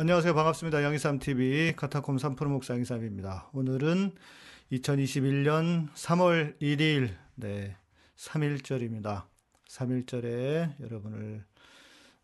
[0.00, 0.32] 안녕하세요.
[0.32, 0.84] 반갑습니다.
[0.84, 3.50] 양희삼TV 카타콤 3프로 목사 양희삼입니다.
[3.52, 4.12] 오늘은
[4.70, 7.76] 2021년 3월 1일, 네,
[8.14, 9.26] 3일절입니다.
[9.68, 11.44] 3일절에 여러분을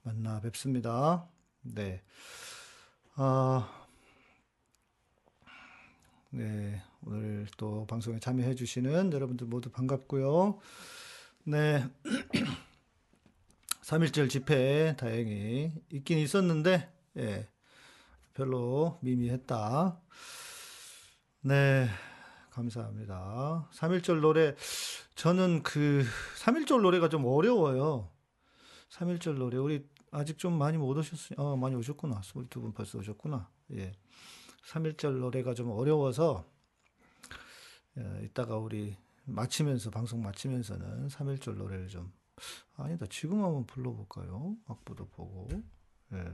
[0.05, 1.29] 만나 뵙습니다.
[1.63, 2.01] 네.
[3.17, 3.68] 아,
[6.30, 6.80] 네.
[7.04, 10.61] 오늘 또 방송에 참여해 주시는 여러분들 모두 반갑고요.
[11.43, 11.84] 네.
[13.82, 17.48] 3일절 집회 다행히 있긴 있었는데, 예.
[18.35, 20.01] 별로 미미했다.
[21.43, 21.88] 네.
[22.51, 23.69] 감사합니다.
[23.73, 24.55] 3일절 노래,
[25.16, 26.05] 저는 그,
[26.38, 28.10] 3일절 노래가 좀 어려워요.
[28.91, 29.57] 3일절 노래.
[29.57, 32.23] 우리 아직 좀 많이 못 오셨으니, 어, 많이 오셨구나.
[32.37, 33.51] 우리 두분 벌써 오셨구나.
[33.73, 33.93] 예.
[34.71, 36.45] 3일절 노래가 좀 어려워서,
[37.98, 42.12] 예, 이따가 우리 마치면서, 방송 마치면서는 3일절 노래를 좀,
[42.77, 43.07] 아니다.
[43.10, 44.57] 지금 한번 불러볼까요?
[44.66, 45.48] 악보도 보고.
[46.12, 46.24] 예.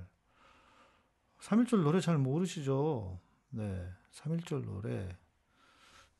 [1.40, 3.18] 3일절 노래 잘 모르시죠?
[3.50, 3.92] 네.
[4.12, 5.16] 3일절 노래.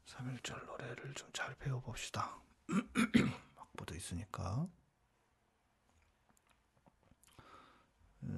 [0.07, 2.41] 3일절 노래를 좀 잘 배워봅시다.
[3.57, 4.67] 악보도 있으니까.
[8.21, 8.35] 네,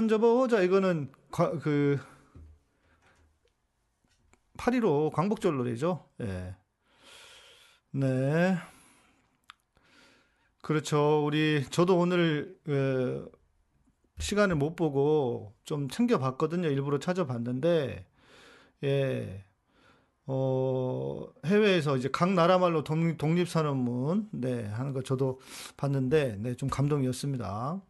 [0.00, 0.62] 만져보자.
[0.62, 1.98] 이거는 과- 그
[4.56, 6.08] 8.15 광복절 노래죠.
[6.20, 6.54] 예.
[7.92, 8.56] 네.
[10.62, 11.24] 그렇죠.
[11.24, 13.28] 우리 저도 오늘 어,
[14.18, 16.68] 시간을 못 보고 좀 챙겨봤거든요.
[16.68, 18.06] 일부러 찾아봤는데
[18.84, 19.44] 예.
[20.26, 25.40] 어, 해외에서 이제 각 나라 말로 독립, 독립선언문, 네, 하는 거 저도
[25.76, 27.82] 봤는데, 네, 좀 감동이었습니다.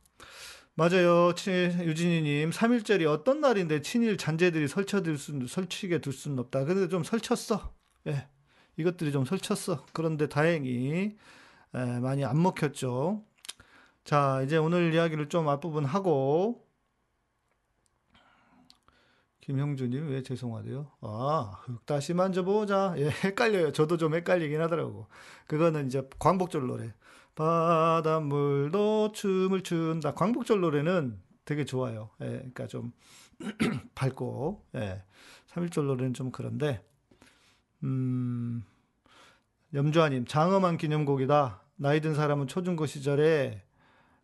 [0.74, 1.34] 맞아요.
[1.34, 6.64] 치- 유진이님, 3일절이 어떤 날인데 친일 잔재들이 설쳐둘 수, 설치게 둘 수는 없다.
[6.64, 7.74] 그래도 좀 설쳤어.
[8.06, 8.28] 예,
[8.76, 9.84] 이것들이 좀 설쳤어.
[9.92, 11.16] 그런데 다행히,
[11.74, 13.22] 에, 많이 안 먹혔죠.
[14.04, 16.66] 자, 이제 오늘 이야기를 좀 앞부분 하고,
[19.42, 20.90] 김형주님, 왜 죄송하대요?
[21.02, 22.94] 아, 흙 다시 만져보자.
[22.98, 23.72] 예, 헷갈려요.
[23.72, 25.08] 저도 좀 헷갈리긴 하더라고.
[25.46, 26.92] 그거는 이제 광복절 노래.
[27.34, 30.14] 바닷물도 춤을 춘다.
[30.14, 32.10] 광복절 노래는 되게 좋아요.
[32.20, 32.92] 예, 그러니까 좀
[33.94, 35.02] 밝고, 예.
[35.48, 36.84] 3.1절 노래는 좀 그런데,
[37.82, 38.64] 음,
[39.74, 41.62] 염주아님, 장엄한 기념곡이다.
[41.76, 43.64] 나이 든 사람은 초중고 시절에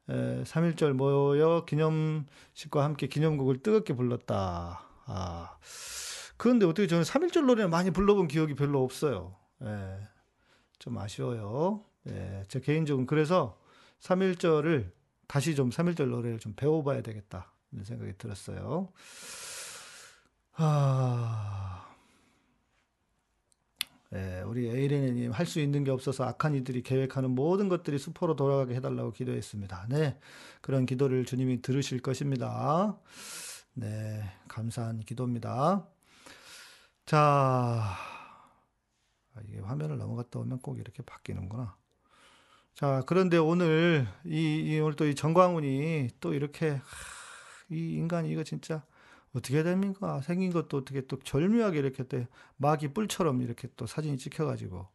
[0.08, 4.82] 에, 3.1절 모여 기념식과 함께 기념곡을 뜨겁게 불렀다.
[5.06, 5.56] 아,
[6.36, 9.34] 그런데 어떻게 저는 3.1절 노래를 많이 불러본 기억이 별로 없어요.
[9.62, 9.98] 예,
[10.78, 11.82] 좀 아쉬워요.
[12.08, 13.58] 예, 제 개인적으로 그래서
[14.00, 14.90] 3.1절을
[15.26, 17.52] 다시 좀 3.1절 노래를 좀 배워봐야 되겠다.
[17.72, 18.92] 이런 생각이 들었어요.
[20.54, 21.86] 아,
[24.14, 28.74] 예, 우리 에이레네님 할 수 있는 게 없어서 악한 이들이 계획하는 모든 것들이 수포로 돌아가게
[28.76, 29.86] 해달라고 기도했습니다.
[29.90, 30.18] 네,
[30.60, 32.98] 그런 기도를 주님이 들으실 것입니다.
[33.74, 35.86] 네, 감사한 기도입니다.
[37.04, 37.18] 자,
[39.34, 41.76] 아, 이게 화면을 넘어갔다 오면 꼭 이렇게 바뀌는구나.
[42.76, 46.78] 자, 그런데 오늘 이, 이 오늘 또 이 정광훈이 또 이렇게 하,
[47.70, 48.84] 이 인간이 이거 진짜
[49.34, 50.20] 어떻게 됩니까?
[50.20, 52.26] 생긴 것도 어떻게 또 절묘하게 이렇게 또
[52.58, 54.86] 마귀 뿔처럼 이렇게 또 사진이 찍혀가지고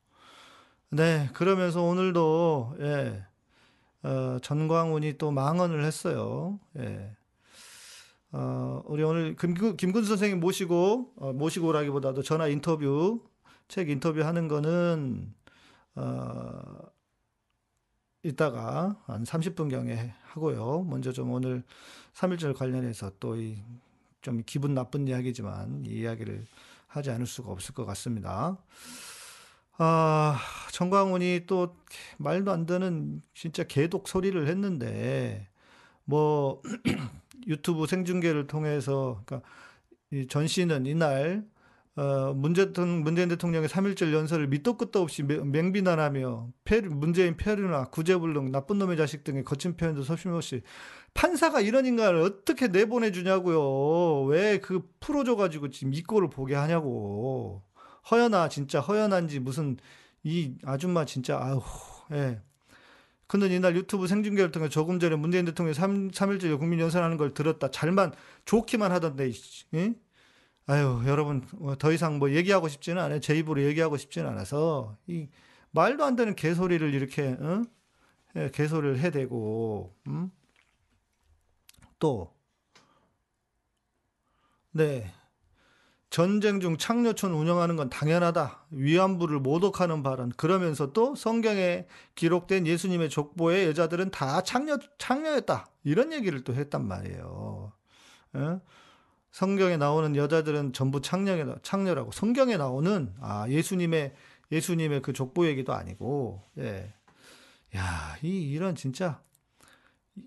[0.92, 3.26] 네, 그러면서 오늘도 예,
[4.04, 6.60] 어, 전광훈이 또 망언을 했어요.
[6.78, 7.16] 예.
[8.32, 13.22] 어, 우리 오늘 김, 김근 선생님 모시고 어, 모시고라기보다도 전화 인터뷰
[13.68, 15.34] 책 인터뷰 하는 거는
[15.96, 16.62] 어,
[18.24, 20.84] 이따가 한 30분경에 하고요.
[20.84, 21.64] 먼저 좀 오늘
[22.14, 23.58] 3.1절 관련해서 또 이
[24.22, 26.46] 좀 기분 나쁜 이야기지만 이 이야기를
[26.88, 28.58] 하지 않을 수가 없을 것 같습니다.
[29.78, 30.40] 아,
[30.72, 31.76] 정광훈이 또
[32.18, 35.48] 말도 안 되는 진짜 개독 소리를 했는데
[36.04, 36.62] 뭐
[37.48, 39.50] 유튜브 생중계를 통해서 그러니까
[40.30, 41.48] 전 씨는 이날
[41.98, 42.66] 어, 문재,
[43.04, 49.24] 문재인 대통령의 3.1절 연설을 밑도 끝도 없이 맹비난하며 페르, 문재인 페르나 구제불능 나쁜 놈의 자식
[49.26, 50.62] 등의 거친 표현도 서슴없이
[51.14, 54.24] 판사가 이런 인간을 어떻게 내보내주냐고요.
[54.24, 57.62] 왜 그 풀어줘가지고 지금 이 꼴을 보게 하냐고.
[58.10, 59.78] 허연아 진짜 허연한지 무슨
[60.24, 61.62] 이 아줌마 진짜 아우
[62.14, 62.42] 예.
[63.28, 67.72] 근데 이날 유튜브 생중계를 통해 조금 전에 문재인 대통령이 3, 3일째 국민 연설하는 걸 들었다.
[67.72, 68.14] 잘만
[68.46, 69.32] 좋기만 하던데
[69.76, 69.94] 예?
[70.68, 73.20] 아유, 여러분, 뭐더 이상 뭐 얘기하고 싶지는 않아요.
[73.20, 75.28] 제 입으로 얘기하고 싶지는 않아서, 이,
[75.72, 77.64] 말도 안 되는 개소리를 이렇게, 어?
[78.36, 80.32] 예, 개소리를 해대고, 음?
[82.00, 82.34] 또,
[84.72, 85.12] 네.
[86.10, 88.66] 전쟁 중 창녀촌 운영하는 건 당연하다.
[88.72, 90.30] 위안부를 모독하는 발언.
[90.32, 95.68] 그러면서 또 성경에 기록된 예수님의 족보의 여자들은 다 창녀, 창녀였다.
[95.86, 97.72] 이런 얘기를 또 했단 말이에요.
[98.36, 98.60] 예?
[99.32, 102.12] 성경에 나오는 여자들은 전부 창녀, 창녀라고.
[102.12, 104.14] 성경에 나오는, 아, 예수님의,
[104.52, 106.94] 예수님의 그 족보 얘기도 아니고, 예.
[107.76, 109.22] 야, 이, 이런 진짜,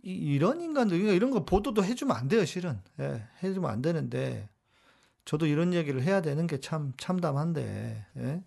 [0.03, 2.81] 이, 이런 인간들, 이런 거 보도도 해 주면 안 돼요, 실은.
[2.99, 4.49] 예, 해 주면 안 되는데,
[5.27, 8.45] 저도 이런 얘기를 해야 되는 게 참, 참담한데, 예.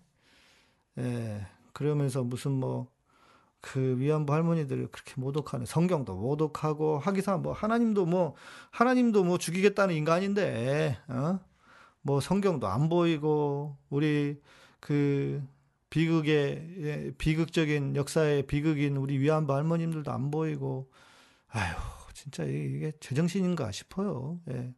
[0.98, 2.90] 예, 그러면서 무슨 뭐,
[3.60, 8.34] 그 위안부 할머니들을 그렇게 모독하는 성경도 모독하고 하기사 뭐 하나님도 뭐
[8.70, 11.40] 하나님도 뭐 죽이겠다는 인간인데 어?
[12.02, 14.40] 뭐 성경도 안 보이고 우리
[14.80, 15.42] 그
[15.90, 20.90] 비극의 예, 비극적인 역사의 비극인 우리 위안부 할머님들도 안 보이고
[21.48, 21.74] 아유
[22.14, 24.40] 진짜 이게 제정신인가 싶어요.
[24.50, 24.72] 예.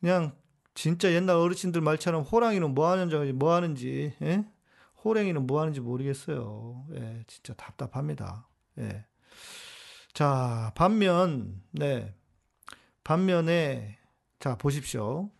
[0.00, 0.32] 그냥
[0.74, 4.44] 진짜 옛날 어르신들 말처럼 호랑이는 뭐 하는지 뭐 하는지 예?
[5.04, 6.86] 호랭이는 뭐 하는지 모르겠어요.
[6.94, 8.48] 예, 진짜 답답합니다.
[8.78, 9.04] 예.
[10.12, 12.14] 자, 반면, 네.
[13.04, 13.98] 반면에,
[14.40, 15.30] 자, 보십시오.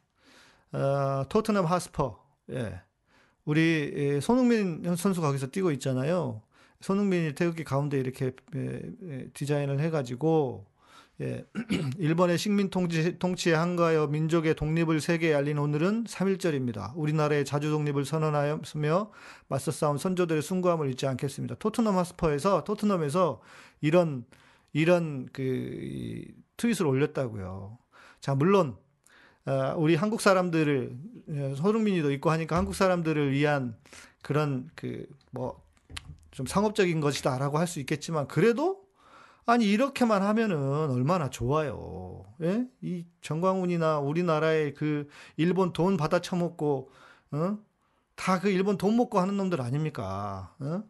[0.72, 2.80] 어, 토트넘 하스퍼, 예.
[3.44, 6.42] 우리 예, 손흥민 선수가 거기서 뛰고 있잖아요.
[6.80, 10.66] 손흥민이 태극기 가운데 이렇게 예, 예, 디자인을 해가지고
[11.20, 11.44] 예,
[11.98, 16.92] 일본의 식민 통치, 통치에 한가하여 민족의 독립을 세계에 알린 오늘은 3.1절입니다.
[16.94, 19.10] 우리나라의 자주 독립을 선언하였으며
[19.48, 21.56] 맞서 싸운 선조들의 숭고함을 잊지 않겠습니다.
[21.56, 23.40] 토트넘 하스퍼에서, 토트넘에서
[23.80, 24.26] 이런,
[24.72, 26.24] 이런 그,
[26.56, 27.78] 트윗을 올렸다고요.
[28.20, 28.76] 자, 물론,
[29.44, 30.96] 어, 우리 한국 사람들을,
[31.30, 33.76] 어, 손흥민이도 있고 하니까 한국 사람들을 위한
[34.22, 35.60] 그런 그, 뭐,
[36.30, 38.87] 좀 상업적인 것이다라고 할 수 있겠지만, 그래도
[39.48, 42.26] 아니 이렇게만 하면은 얼마나 좋아요.
[42.42, 42.66] 예?
[42.82, 46.90] 이 정광훈이나 우리나라의 그 일본 돈 받아 처먹고
[47.32, 47.58] 어?
[48.16, 50.54] 다 그 일본 돈 먹고 하는 놈들 아닙니까?
[50.60, 50.82] 어?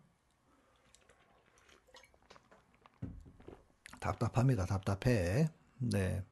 [4.00, 4.66] 답답합니다.
[4.66, 5.50] 답답해.
[5.78, 6.24] 네.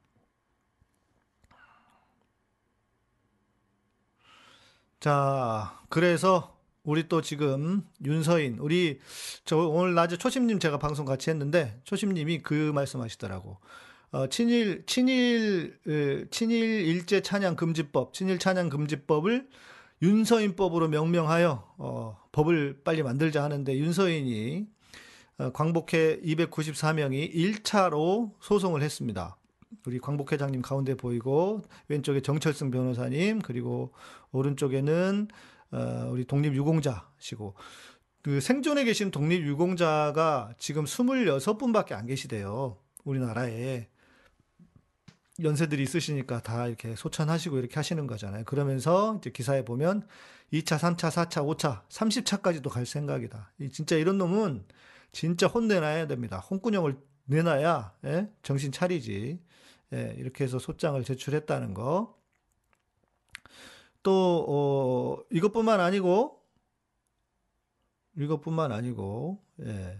[5.00, 6.55] 자, 그래서
[6.86, 9.00] 우리 또 지금 윤서인, 우리
[9.44, 13.58] 저 오늘 낮에 초심님 제가 방송 같이 했는데 초심님이 그 말씀하시더라고.
[14.12, 15.78] 어, 친일 친일
[16.30, 19.48] 친일 일제 찬양 금지법, 친일 찬양 금지법을
[20.00, 24.66] 윤서인법으로 명명하여 어, 법을 빨리 만들자 하는데 윤서인이
[25.38, 29.36] 어, 광복회 294명이 1차로 소송을 했습니다.
[29.86, 33.92] 우리 광복 회장님 가운데 보이고 왼쪽에 정철승 변호사님 그리고
[34.30, 35.28] 오른쪽에는
[35.72, 37.54] 어, 우리 독립유공자시고
[38.22, 42.78] 그 생존에 계신 독립유공자가 지금 26분밖에 안 계시대요.
[43.04, 43.88] 우리나라에.
[45.42, 48.44] 연세들이 있으시니까 다 이렇게 소천하시고 이렇게 하시는 거잖아요.
[48.44, 50.06] 그러면서 이제 기사에 보면
[50.52, 53.52] 2차, 3차, 4차, 5차, 30차까지도 갈 생각이다.
[53.70, 54.64] 진짜 이런 놈은
[55.12, 56.38] 진짜 혼내놔야 됩니다.
[56.38, 58.30] 홍군형을 내놔야 예?
[58.42, 59.40] 정신 차리지.
[59.92, 62.15] 예, 이렇게 해서 소장을 제출했다는 거.
[64.06, 66.40] 또, 어, 이것뿐만 아니고,
[68.16, 69.98] 이것뿐만 아니고, 예.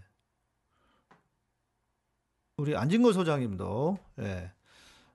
[2.59, 4.53] 우리 안진걸 소장님도 예,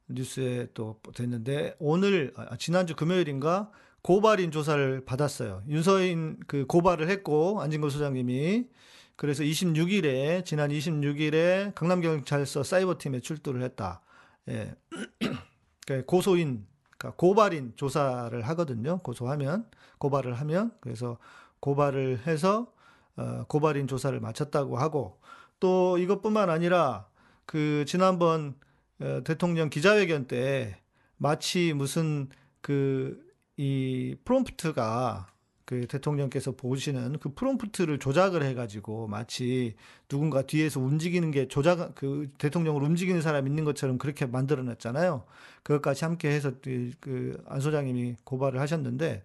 [0.09, 3.71] 뉴스에 또 됐는데 오늘 아, 지난주 금요일인가
[4.01, 5.63] 고발인 조사를 받았어요.
[5.69, 8.67] 윤서인 그 고발을 했고 안진걸 소장님이
[9.15, 14.01] 그래서 26일에 지난 26일에 강남경찰서 사이버팀에 출두를 했다.
[14.49, 14.75] 예.
[15.87, 16.67] 그러니까 고소인
[17.01, 18.99] 그러니까 고발인 조사를 하거든요.
[18.99, 19.65] 고소하면
[19.97, 21.17] 고발을 하면 그래서
[21.59, 22.71] 고발을 해서
[23.17, 25.19] 어, 고발인 조사를 마쳤다고 하고
[25.59, 27.07] 또 이것뿐만 아니라
[27.45, 28.55] 그 지난번
[28.99, 30.79] 어, 대통령 기자회견 때
[31.17, 32.29] 마치 무슨
[32.61, 33.31] 그
[33.61, 35.27] 이 프롬프트가
[35.65, 39.75] 그 대통령께서 보시는 그 프롬프트를 조작을 해가지고 마치
[40.07, 45.23] 누군가 뒤에서 움직이는 게 조작 그 대통령을 움직이는 사람 있는 것처럼 그렇게 만들어냈잖아요.
[45.63, 46.51] 그것까지 함께 해서
[46.99, 49.23] 그 안 소장님이 고발을 하셨는데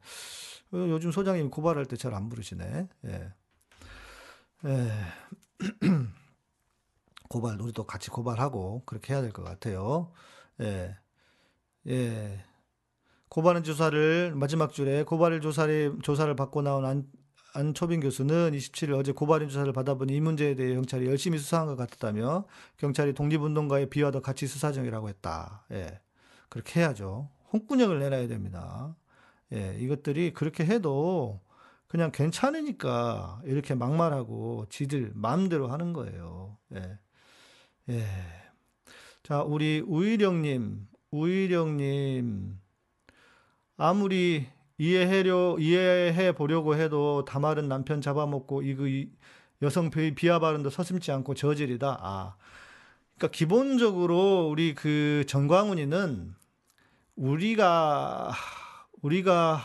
[0.72, 2.88] 어, 요즘 소장님 고발할 때 잘 안 부르시네.
[3.06, 3.32] 예.
[4.64, 4.90] 예.
[7.28, 10.12] 고발, 우리도 같이 고발하고 그렇게 해야 될 것 같아요.
[10.60, 10.96] 예.
[11.88, 12.44] 예.
[13.36, 17.04] 고발은 조사를, 마지막 줄에 고발을 조사를, 조사를 받고 나온 안,
[17.52, 22.46] 안초빈 교수는 27일 어제 고발인 조사를 받아보니 이 문제에 대해 경찰이 열심히 수사한 것 같았다며
[22.78, 25.66] 경찰이 독립운동가의 비와도 같이 수사 중이라고 했다.
[25.72, 26.00] 예.
[26.48, 27.28] 그렇게 해야죠.
[27.52, 28.96] 홍군형을 내놔야 됩니다.
[29.52, 29.76] 예.
[29.80, 31.42] 이것들이 그렇게 해도
[31.88, 36.56] 그냥 괜찮으니까 이렇게 막말하고 지들 마음대로 하는 거예요.
[36.74, 36.98] 예.
[37.90, 38.06] 예.
[39.22, 42.60] 자, 우리 우일영님, 우일영님,
[43.76, 44.46] 아무리
[44.78, 49.10] 이해해려, 이해해 보려고 해도 다말은 남편 잡아먹고 이그 이,
[49.62, 51.98] 여성 비하 발언도 서슴지 않고 저질이다.
[52.00, 52.36] 아.
[53.16, 56.34] 그러니까 기본적으로 우리 그 정광훈이는
[57.16, 58.32] 우리가
[59.00, 59.60] 우리가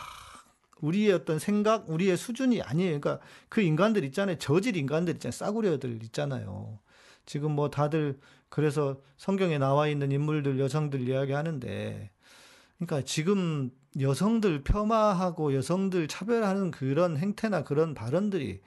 [0.80, 3.00] 우리의 어떤 생각, 우리의 수준이 아니에요.
[3.00, 4.36] 그러니까 그 인간들 있잖아요.
[4.38, 5.32] 저질 인간들 있잖아요.
[5.32, 6.78] 싸구려들 있잖아요.
[7.26, 12.10] 지금 뭐 다들 그래서 성경에 나와 있는 인물들, 여성들 이야기 하는데,
[12.76, 13.70] 그러니까 지금
[14.00, 18.60] 여성들 폄하하고 여성들 차별하는 그런 행태나 그런 발언들이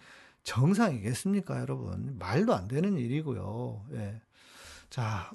[0.44, 2.18] 정상이겠습니까, 여러분?
[2.20, 3.86] 말도 안 되는 일이고요.
[3.94, 4.22] 예.
[4.90, 5.32] 자,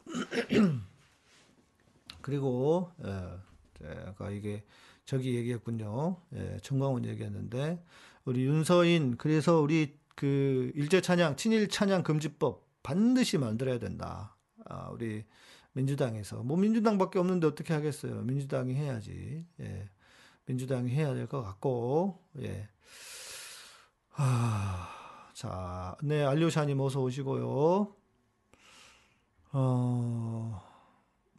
[2.22, 3.40] 그리고, 예,
[3.78, 4.64] 제가 이게
[5.04, 6.18] 저기 얘기했군요.
[6.34, 7.82] 예, 정광훈 얘기했는데
[8.24, 14.36] 우리 윤서인 그래서 우리 그 일제 찬양 친일 찬양 금지법 반드시 만들어야 된다.
[14.66, 15.24] 아, 우리
[15.72, 18.22] 민주당에서 뭐 민주당밖에 없는데 어떻게 하겠어요?
[18.22, 19.46] 민주당이 해야지.
[19.60, 19.88] 예.
[20.46, 22.68] 민주당이 해야 될 것 같고 예.
[24.16, 24.88] 아,
[25.34, 27.94] 자, 네 알료샤님 어서 오시고요.
[29.52, 30.62] 어,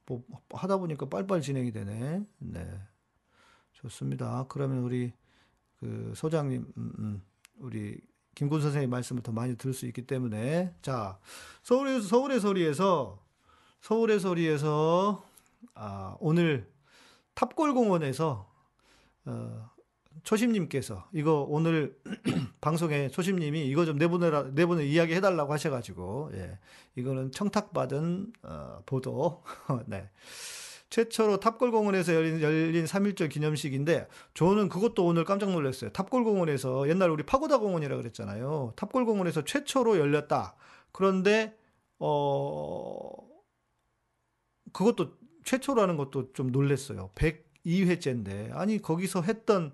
[0.06, 2.24] 뭐 하다 보니까 빨빨 진행이 되네.
[2.40, 2.82] 네.
[3.74, 4.46] 좋습니다.
[4.50, 5.14] 그러면 우리
[5.80, 7.24] 그 소장님, 음, 음,
[7.58, 8.00] 우리
[8.36, 11.20] 김군 선생님 말씀을 더 많이 들을 수 있기 때문에 자
[11.64, 13.20] 서울의 서울의 소리에서
[13.82, 15.24] 서울의 소리에서
[15.74, 16.68] 아, 오늘
[17.34, 18.48] 탑골공원에서
[19.26, 19.70] 어,
[20.24, 21.98] 초심님께서 이거 오늘
[22.62, 26.60] 방송에 초심님이 이거 좀 내보내라 내보내 이야기 해달라고 하셔가지고 예
[26.96, 29.44] 이거는 청탁받은 어, 보도
[29.88, 30.10] 네
[30.92, 35.90] 최초로 탑골공원에서 열린, 열린 3.1절 기념식인데 저는 그것도 오늘 깜짝 놀랐어요.
[35.92, 38.74] 탑골공원에서 옛날 우리 파고다 공원이라 그랬잖아요.
[38.76, 40.56] 탑골공원에서 최초로 열렸다.
[40.92, 41.58] 그런데
[41.98, 43.31] 어
[44.74, 47.12] 그것도 최초라는 것도 좀 놀랐어요.
[47.16, 49.74] 102회째인데 아니 거기서 했던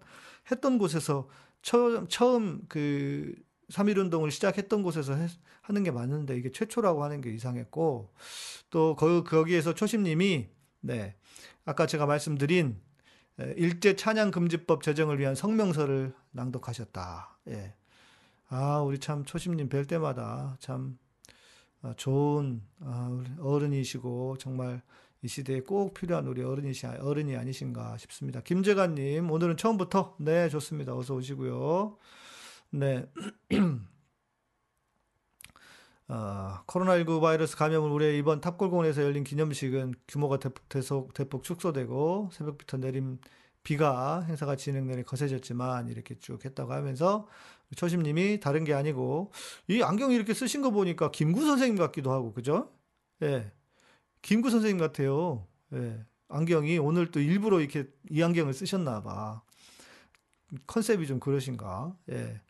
[0.52, 1.28] 했던 곳에서
[1.62, 3.36] 처음 처음 그
[3.70, 5.28] 3.1 운동을 시작했던 곳에서 해,
[5.62, 8.14] 하는 게 맞는데 이게 최초라고 하는 게 이상했고
[8.70, 10.48] 또 거, 거기에서 초심님이
[10.80, 11.16] 네.
[11.66, 12.80] 아까 제가 말씀드린
[13.56, 17.40] 일제 찬양 금지법 제정을 위한 성명서를 낭독하셨다.
[17.50, 17.74] 예.
[18.50, 21.07] 아, 우리 참 초심님 뵐 때마다 참 아,
[21.96, 24.82] 좋은 아, 어른이시고 정말
[25.22, 28.42] 이 시대에 꼭 필요한 우리 어른이시 어른이 아니신가 싶습니다.
[28.42, 30.96] 김재관님 오늘은 처음부터 네 좋습니다.
[30.96, 31.98] 어서 오시고요.
[32.72, 33.10] 네.
[36.10, 43.20] 어, 코로나19 바이러스 감염을 우려 이번 탑골공원에서 열린 기념식은 규모가 대폭, 대폭 축소되고 새벽부터 내린
[43.64, 47.28] 비가 행사가 진행되니 거세졌지만 이렇게 쭉 했다고 하면서
[47.76, 49.32] 초심님이 다른 게 아니고
[49.68, 52.72] 이 안경 이렇게 쓰신 거 보니까 김구 선생님 같기도 하고 그죠?
[53.22, 53.52] 예,
[54.22, 55.46] 김구 선생님 같아요.
[55.74, 59.42] 예, 안경이 오늘 또 일부러 이렇게 이 안경을 쓰셨나 봐.
[60.66, 61.96] 컨셉이 좀 그러신가?
[62.12, 62.42] 예.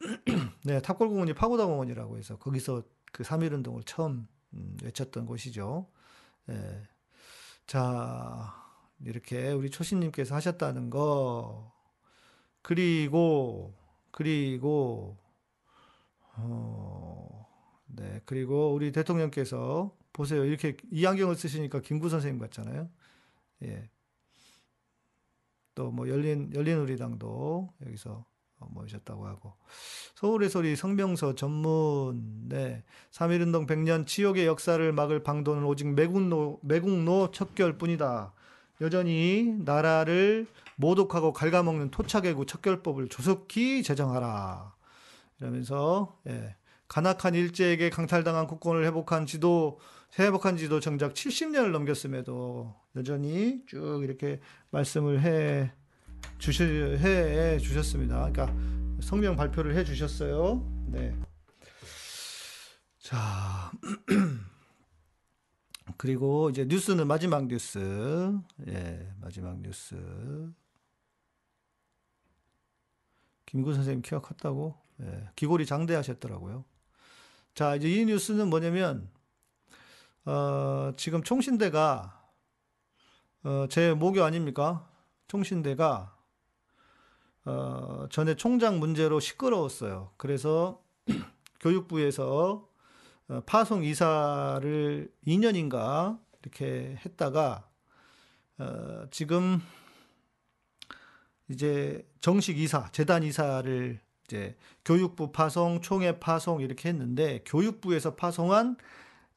[0.64, 5.88] 네, 탑골공원이 파고다 공원이라고 해서 거기서 그 3.1 운동을 처음 음, 외쳤던 곳이죠.
[6.50, 6.82] 예.
[7.66, 8.54] 자,
[9.04, 11.72] 이렇게 우리 초신님께서 하셨다는 거,
[12.62, 13.74] 그리고,
[14.14, 15.16] 그리고,
[16.36, 17.48] 어,
[17.86, 20.44] 네, 그리고 우리 대통령께서 보세요.
[20.44, 22.88] 이렇게 이 안경을 쓰시니까 김구 선생님 같잖아요.
[23.64, 23.90] 예.
[25.74, 28.24] 또 뭐 열린 열린 우리당도 여기서
[28.60, 29.54] 어, 모이셨다고 하고
[30.14, 38.32] 서울의 소리 성명서 전문 네 3.1운동 100년 치욕의 역사를 막을 방도는 오직 매국노 매국노 척결뿐이다.
[38.84, 44.74] 여전히 나라를 모독하고 갉아먹는 토착애구 척결법을 조속히 제정하라.
[45.40, 46.54] 이러면서 예,
[46.88, 49.80] 간악한 일제에게 강탈당한 국권을 회복한 지도
[50.18, 55.72] 회복한 지도 정작 70년을 넘겼음에도 여전히 쭉 이렇게 말씀을 해
[56.38, 58.30] 주시 해 주셨습니다.
[58.30, 58.54] 그러니까
[59.00, 60.62] 성명 발표를 해 주셨어요.
[60.88, 61.16] 네.
[62.98, 63.72] 자.
[65.96, 68.38] 그리고 이제 뉴스는 마지막 뉴스.
[68.66, 69.96] 예, 마지막 뉴스.
[73.46, 74.76] 김구 선생님 키가 컸다고?
[75.02, 76.64] 예, 기골이 장대하셨더라고요.
[77.54, 79.08] 자, 이제 이 뉴스는 뭐냐면,
[80.24, 82.20] 어, 지금 총신대가,
[83.44, 84.88] 어, 제 모교 아닙니까?
[85.28, 86.16] 총신대가,
[87.44, 90.12] 어, 전에 총장 문제로 시끄러웠어요.
[90.16, 90.82] 그래서
[91.60, 92.73] 교육부에서 어,
[93.46, 97.68] 파송 이사를 2년인가 이렇게 했다가,
[98.58, 99.62] 어, 지금
[101.48, 108.76] 이제 정식 이사, 재단 이사를 이제 교육부 파송, 총회 파송 이렇게 했는데 교육부에서 파송한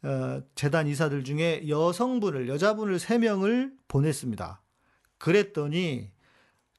[0.04, 4.62] 어, 재단 이사들 중에 여성분을 여자분을 세 명을 보냈습니다.
[5.18, 6.12] 그랬더니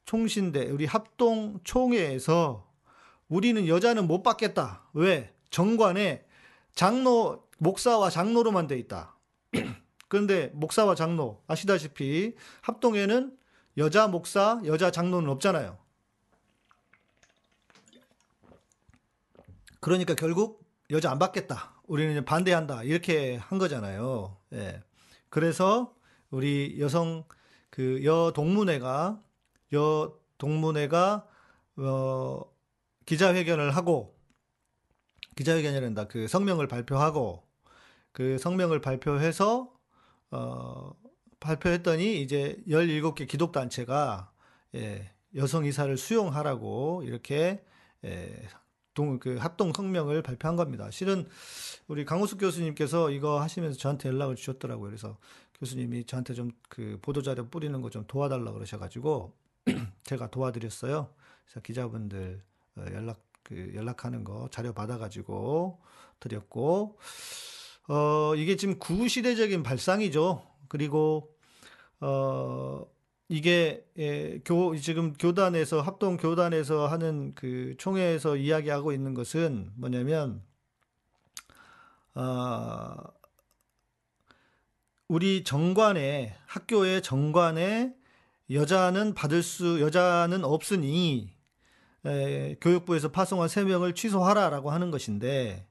[0.05, 2.67] 총신대 우리 합동 총회에서
[3.29, 4.89] 우리는 여자는 못 받겠다.
[4.95, 5.35] 왜?
[5.51, 6.25] 정관에
[6.75, 9.17] 장로 목사와 장로로만 돼 있다.
[10.09, 13.37] 그런데 목사와 장로 아시다시피 합동에는
[13.77, 15.79] 여자 목사, 여자 장로는 없잖아요.
[19.81, 21.81] 그러니까 결국 여자 안 받겠다.
[21.87, 22.83] 우리는 반대한다.
[22.83, 24.37] 이렇게 한 거잖아요.
[24.53, 24.83] 예.
[25.29, 25.95] 그래서
[26.31, 27.25] 우리 여성
[27.71, 29.23] 그 여동문회가
[29.73, 31.27] 여동문회가
[31.77, 32.41] 어
[33.07, 34.18] 기자회견을 하고
[35.39, 36.09] 기자회견이란다.
[36.09, 37.45] 그 성명을 발표하고
[38.13, 39.73] 그 성명을 발표해서
[40.33, 40.93] 어
[41.41, 44.33] 발표했더니 이제 17개 기독 단체가
[44.75, 47.65] 예, 여성 이사를 수용하라고 이렇게
[48.05, 48.49] 예,
[48.95, 50.91] 동, 그 합동 성명을 발표한 겁니다.
[50.91, 51.29] 실은
[51.87, 54.89] 우리 강호숙 교수님께서 이거 하시면서 저한테 연락을 주셨더라고요.
[54.91, 55.17] 그래서
[55.61, 59.35] 교수님이 저한테 좀 그 보도자료 뿌리는 거 좀 도와달라 그러셔가지고
[60.05, 61.09] 제가 도와드렸어요.
[61.45, 62.43] 그래서 기자분들
[62.77, 65.81] 어, 연락 그 연락하는 거 자료 받아가지고
[66.21, 66.99] 드렸고
[67.89, 70.43] 어 이게 지금 구시대적인 발상이죠.
[70.69, 71.35] 그리고
[72.01, 72.85] 어
[73.29, 80.43] 이게 예, 교 지금 교단에서 합동 교단에서 하는 그 총회에서 이야기하고 있는 것은 뭐냐면
[82.15, 82.97] 어,
[85.09, 87.95] 우리 정관에 학교의 정관에
[88.51, 91.38] 여자는 받을 수 여자는 없으니
[92.07, 95.67] 에, 교육부에서 파송한 세 명을 취소하라라고 하는 것인데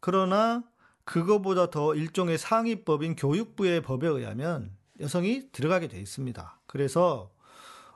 [0.00, 0.64] 그러나
[1.04, 6.60] 그거보다 더 일종의 상위법인 교육부의 법에 의하면 여성이 들어가게 돼 있습니다.
[6.66, 7.32] 그래서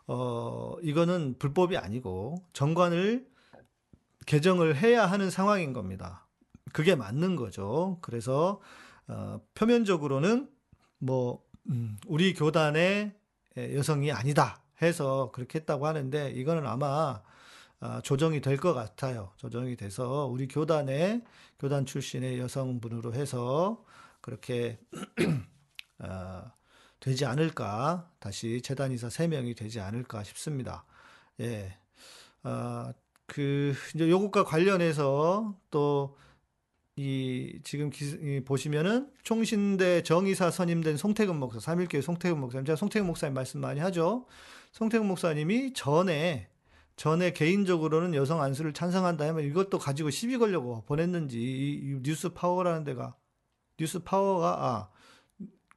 [0.09, 3.27] 어 이거는 불법이 아니고 정관을
[4.27, 6.27] 개정을 해야 하는 상황인 겁니다.
[6.73, 7.99] 그게 맞는 거죠.
[8.03, 8.61] 그래서
[9.07, 10.49] 어 표면적으로는
[10.99, 13.13] 뭐 음, 우리 교단의
[13.57, 17.23] 여성이 아니다 해서 그렇게 했다고 하는데 이거는 아마 아,
[18.03, 19.33] 조정이 될 것 같아요.
[19.37, 21.23] 조정이 돼서 우리 교단의
[21.59, 23.85] 교단 출신의 여성분으로 해서
[24.21, 24.79] 그렇게
[25.99, 26.43] 어,
[27.01, 30.85] 되지 않을까 다시 재단 이사 3명이 되지 않을까 싶습니다.
[31.41, 31.77] 예.
[32.43, 32.93] 아,
[33.27, 36.17] 그 이제 요것과 관련해서 또
[36.99, 43.07] 이 지금 기, 이 보시면은 총신대 정이사 선임된 송태근 목사 3일교회 송태근 목사님 제가 송태근
[43.07, 44.25] 목사님 말씀 많이 하죠.
[44.73, 46.49] 송태근 목사님이 전에
[46.97, 53.15] 전에 개인적으로는 여성 안수를 찬성한다 하면 이것도 가지고 시비 걸려고 보냈는지 이, 뉴스 파워라는 데가
[53.79, 54.89] 뉴스 파워가 아,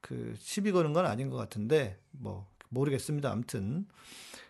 [0.01, 3.31] 그 시비 거는 건 아닌 것 같은데 뭐 모르겠습니다.
[3.31, 3.85] 아무튼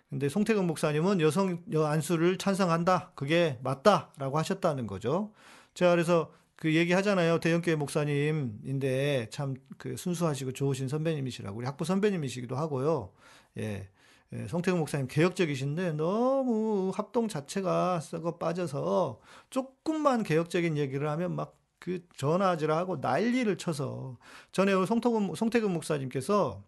[0.09, 3.13] 근데 송태근 목사님은 여성 여 안수를 찬성한다.
[3.15, 5.33] 그게 맞다라고 하셨다는 거죠.
[5.73, 7.39] 제가 그래서 그 얘기 하잖아요.
[7.39, 13.11] 대형교회 목사님인데 참 그 순수하시고 좋으신 선배님이시라고 우리 학부 선배님이시기도 하고요.
[13.57, 13.89] 예.
[14.33, 22.05] 예, 송태근 목사님 개혁적이신데 너무 합동 자체가 썩어 빠져서 조금만 개혁적인 얘기를 하면 막 그
[22.17, 24.17] 전화질하고 난리를 쳐서
[24.51, 26.63] 전에 송태근, 송태근 목사님께서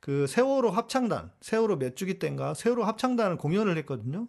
[0.00, 4.28] 그 세월호 합창단, 세월호 몇 주기 때인가 세월호 합창단을 공연을 했거든요.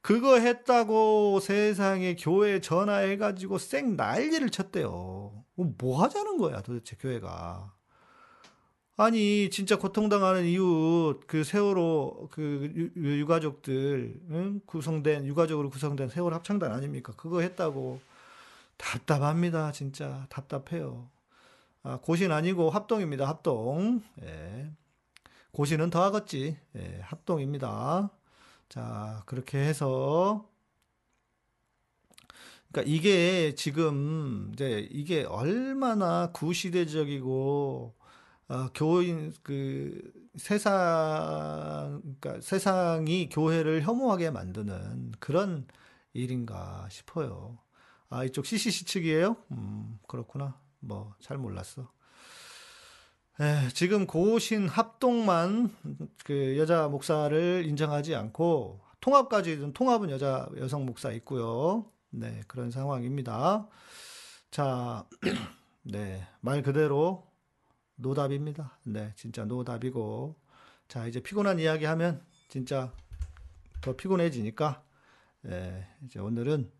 [0.00, 5.44] 그거 했다고 세상에 교회 전화해가지고 쌩 난리를 쳤대요.
[5.54, 7.72] 뭐, 뭐 하자는 거야 도대체 교회가.
[8.96, 14.60] 아니 진짜 고통당하는 이웃 그 세월호 그 유, 유가족들 응?
[14.66, 17.14] 구성된 유가족으로 구성된 세월 합창단 아닙니까?
[17.16, 18.00] 그거 했다고
[18.76, 21.08] 답답합니다 진짜 답답해요.
[21.82, 24.02] 아, 고신 아니고 합동입니다 합동.
[24.22, 24.70] 예.
[25.52, 26.56] 고신은 더 하겠지.
[26.76, 28.10] 예, 합동입니다.
[28.68, 30.48] 자, 그렇게 해서
[32.70, 37.94] 그러니까 이게 지금 이제 이게 얼마나 구시대적이고
[38.48, 45.66] 어, 교인 그 세상 그러니까 세상이 교회를 혐오하게 만드는 그런
[46.12, 47.58] 일인가 싶어요.
[48.10, 49.36] 아, 이쪽 CCC 측이에요?
[49.52, 50.58] 음, 그렇구나.
[50.80, 51.88] 뭐 잘 몰랐어.
[53.40, 55.74] 에, 지금 고신 합동만
[56.24, 61.86] 그 여자 목사를 인정하지 않고 통합까지 통합은 여자 여성 목사 있고요.
[62.10, 63.68] 네, 그런 상황입니다.
[64.50, 65.06] 자,
[65.82, 67.26] 네, 말 그대로
[67.96, 68.78] 노답입니다.
[68.84, 70.36] 네, 진짜 노답이고.
[70.88, 72.92] 자, 이제 피곤한 이야기 하면 진짜
[73.80, 74.84] 더 피곤해지니까,
[75.42, 76.70] 네, 이제 오늘은,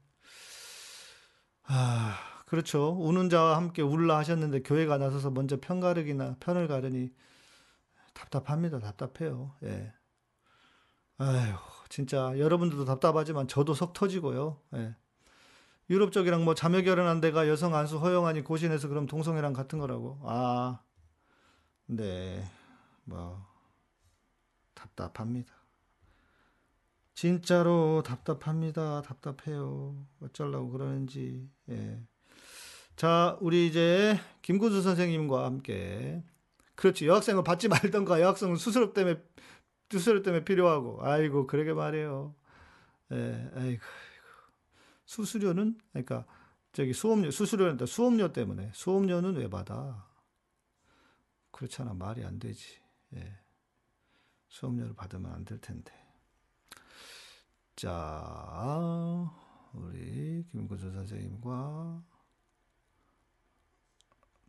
[1.64, 2.90] 아, 그렇죠.
[3.00, 7.10] 우는 자와 함께 울라 하셨는데 교회가 나서서 먼저 편 가르기나 편을 가르니
[8.12, 8.78] 답답합니다.
[8.78, 9.54] 답답해요.
[9.64, 9.92] 예.
[11.16, 11.56] 아휴,
[11.88, 14.60] 진짜 여러분들도 답답하지만 저도 속 터지고요.
[14.74, 14.94] 예.
[15.88, 20.20] 유럽 쪽이랑 뭐 자매 결혼한 데가 여성 안수 허용하니 고신해서 그럼 동성애랑 같은 거라고.
[20.24, 20.80] 아,
[21.94, 22.42] 네,
[23.04, 23.46] 뭐
[24.72, 25.52] 답답합니다.
[27.14, 29.02] 진짜로 답답합니다.
[29.02, 30.06] 답답해요.
[30.22, 31.50] 어쩌려고 그러는지.
[31.68, 32.02] 예.
[32.96, 36.24] 자, 우리 이제 김구수 선생님과 함께
[36.76, 37.06] 그렇지.
[37.06, 38.22] 여학생은 받지 말던가.
[38.22, 39.22] 여학생은 수수료 때문에
[39.90, 41.00] 수수료 때문에 필요하고.
[41.02, 42.34] 아이고, 그러게 말해요.
[43.12, 43.82] 예, 아이고,
[45.04, 46.24] 수수료는 그러니까
[46.72, 50.10] 저기 수업료 수수료는 수업료 때문에 수업료는 왜 받아?
[51.52, 51.94] 그렇잖아.
[51.94, 52.80] 말이 안 되지.
[53.14, 53.38] 예.
[54.48, 55.92] 수업료를 받으면 안 될 텐데.
[57.76, 59.30] 자,
[59.72, 62.02] 우리 김구수 선생님과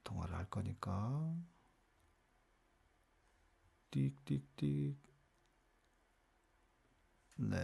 [0.03, 1.35] 통화를 할 거니까
[3.91, 4.95] 띡띡띡
[7.37, 7.57] 네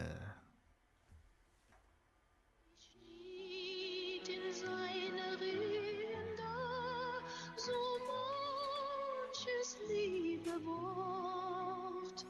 [9.69, 12.25] manches liebe Wort.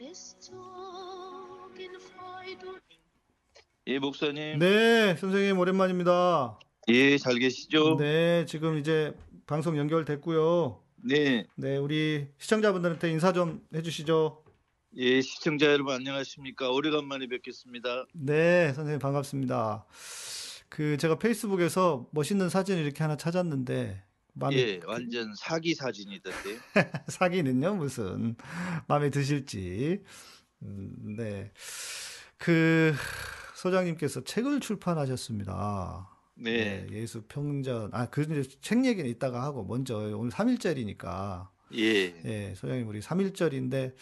[0.00, 2.80] Es zog in Freud und
[3.86, 4.58] 예, 목사님.
[4.58, 6.58] 네, 선생님 오랜만입니다.
[6.88, 7.96] 예, 잘 계시죠?
[7.96, 9.14] 네, 지금 이제
[9.46, 10.82] 방송 연결됐고요.
[11.04, 11.46] 네.
[11.56, 14.44] 네, 우리 시청자분들한테 인사 좀 해주시죠.
[14.96, 16.70] 예, 시청자 여러분 안녕하십니까?
[16.70, 18.06] 오래간만에 뵙겠습니다.
[18.12, 19.86] 네, 선생님 반갑습니다.
[20.68, 24.07] 그 제가 페이스북에서 멋있는 사진 이렇게 하나 찾았는데
[24.38, 26.58] 마음에 예, 완전 사기 사진이던데.
[27.08, 28.36] 사기는요 무슨
[28.86, 30.02] 마음에 드실지
[30.62, 31.52] 음, 네.
[32.38, 32.94] 그
[33.56, 36.08] 소장님께서 책을 출판하셨습니다.
[36.36, 36.86] 네.
[36.88, 38.22] 네, 예수 평전 아 그
[38.62, 42.14] 책 얘기는 이따가 하고 먼저 오늘 3일절이니까 예.
[42.24, 43.94] 예, 소장님 우리 3일절인데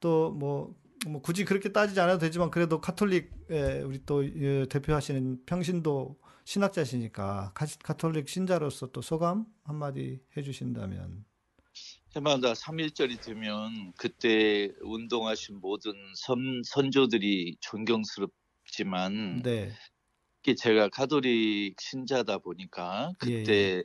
[0.00, 0.74] 또뭐
[1.08, 6.16] 뭐 굳이 그렇게 따지지 않아도 되지만 그래도 카톨릭 예, 우리 또 예, 대표하시는 평신도
[6.50, 11.24] 신학자시니까 가, 가톨릭 신자로서 또 소감 한마디 해주신다면.
[12.16, 19.70] 해마다 3일절이 되면 그때 운동하신 모든 선, 선조들이 존경스럽지만 네,
[20.58, 23.84] 제가 가톨릭 신자다 보니까 예, 그때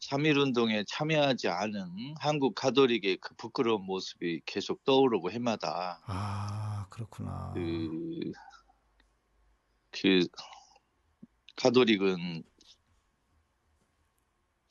[0.00, 6.00] 3.1 운동에 참여하지 않은 한국 가톨릭의 그 부끄러운 모습이 계속 떠오르고 해마다.
[6.06, 7.52] 아 그렇구나.
[7.54, 7.90] 그,
[9.90, 10.26] 그
[11.56, 12.42] 가톨릭은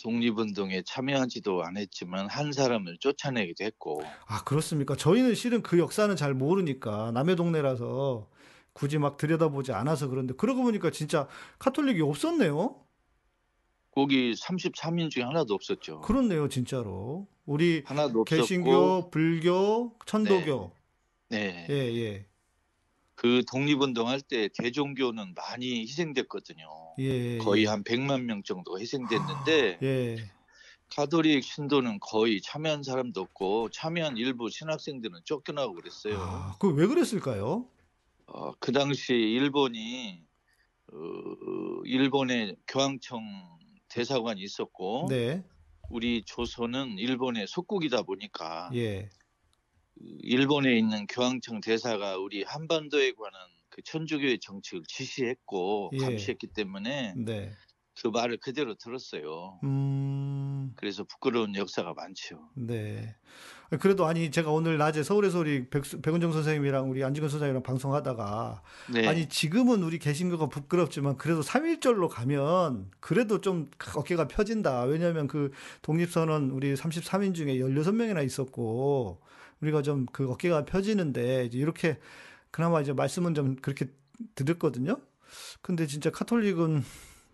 [0.02, 4.95] 독립운동에 참여하지도 않았지만 한 사람을 쫓아내기도 했고 아 그렇습니까?
[4.95, 8.30] 저희는 실은 그 역사는 잘 모르니까 남의 동네라서
[8.74, 11.28] 굳이 막 들여다보지 않아서 그런데 그러고 보니까 진짜
[11.60, 12.82] 카톨릭이 없었네요.
[13.91, 16.02] 거기 33인 중에 하나도 없었죠.
[16.02, 17.28] 그렇네요, 진짜로.
[17.45, 20.71] 우리 하나도 없었고 개신교, 불교, 천도교.
[21.30, 21.65] 네.
[21.69, 22.26] 예, 예.
[23.15, 26.67] 그 독립운동 할 때 대종교는 많이 희생됐거든요.
[26.99, 27.38] 예.
[27.38, 27.67] 거의 예.
[27.67, 30.15] 한 100만 명 정도 희생됐는데 예.
[30.89, 36.17] 가톨릭 신도는 거의 참여한 사람도 없고 참여한 일부 신학생들은 쫓겨나고 그랬어요.
[36.19, 37.67] 아, 그왜 그랬을까요?
[38.28, 40.23] 어, 그 당시 일본이
[40.91, 40.97] 어,
[41.86, 43.23] 일본의 교황청
[43.89, 45.43] 대사관이 있었고 네.
[45.89, 49.10] 우리 조선은 일본의 속국이다 보니까 예.
[50.21, 55.97] 일본에 있는 교황청 대사가 우리 한반도에 관한 그 천주교의 정책을 지시했고 예.
[55.97, 57.51] 감시했기 때문에 네.
[58.01, 59.60] 그 말을 그대로 들었어요.
[59.63, 62.49] 음, 그래서 부끄러운 역사가 많죠.
[62.55, 63.15] 네.
[63.79, 68.62] 그래도 아니 제가 오늘 낮에 서울에서 우리 백, 백은정 선생님이랑 우리 안지근 선생님이랑 방송하다가
[68.93, 69.08] 네.
[69.08, 74.84] 아니 지금은 우리 개신교가 부끄럽지만 그래도 삼일절로 가면 그래도 좀 어깨가 펴진다.
[74.84, 79.21] 왜냐하면 그 독립선언 우리 33인 중에 16명이나 있었고
[79.61, 81.97] 우리가 좀 그 어깨가 펴지는데 이제 이렇게
[82.51, 83.87] 그나마 이제 말씀은 좀 그렇게
[84.35, 85.01] 드렸거든요.
[85.61, 86.83] 근데 진짜 카톨릭은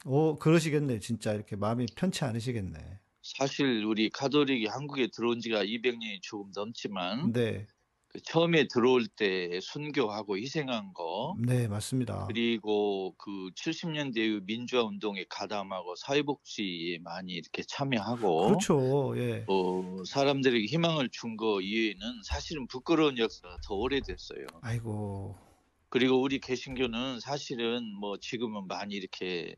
[0.06, 1.00] 어 그러시겠네.
[1.00, 3.00] 진짜 이렇게 마음이 편치 않으시겠네.
[3.22, 7.68] 사실 우리 가톨릭이 한국에 들어온 지가 200년이 조금 넘지만 네.
[8.14, 12.26] 그 처음에 들어올 때 순교하고 희생한 거 네, 맞습니다.
[12.28, 19.14] 그리고 그 70년대 민주화 운동에 가담하고 사회복지에 많이 이렇게 참여하고 그렇죠.
[19.18, 19.46] 예.
[19.48, 24.46] 어, 사람들에게 희망을 준 거 이외에는 사실은 부끄러운 역사가 더 오래됐어요.
[24.62, 25.38] 아이고.
[25.90, 29.56] 그리고 우리 개신교는 사실은 뭐 지금은 많이 이렇게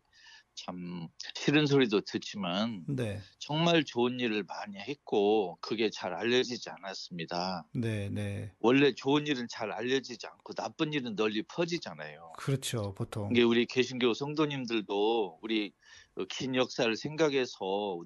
[0.55, 3.19] 참 싫은 소리도 듣지만 네.
[3.39, 7.65] 정말 좋은 일을 많이 했고 그게 잘 알려지지 않았습니다.
[7.73, 8.51] 네, 네.
[8.59, 12.33] 원래 좋은 일은 잘 알려지지 않고 나쁜 일은 널리 퍼지잖아요.
[12.37, 12.93] 그렇죠.
[12.93, 13.31] 보통.
[13.31, 15.73] 이게 우리 개신교 성도님들도 우리
[16.15, 17.57] 그긴 역사를 생각해서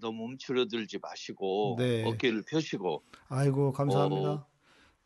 [0.01, 2.03] 너무 움츠러들지 마시고 네.
[2.05, 4.29] 어깨를 펴시고 아이고, 감사합니다.
[4.29, 4.47] 어,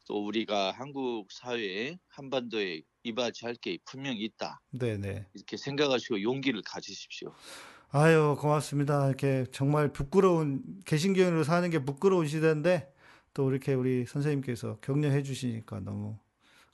[0.08, 5.25] 또 우리가 한국 사회에 한반도에 이바지할 게 분명히 있다 네, 네.
[5.33, 7.33] 이렇게 생각하시고 용기를 가지십시오.
[7.93, 9.07] 아유, 고맙습니다.
[9.07, 12.93] 이렇게 정말 부끄러운 개신교인으로 사는 게 부끄러운 시대인데
[13.33, 16.17] 또 이렇게 우리 선생님께서 격려해 주시니까 너무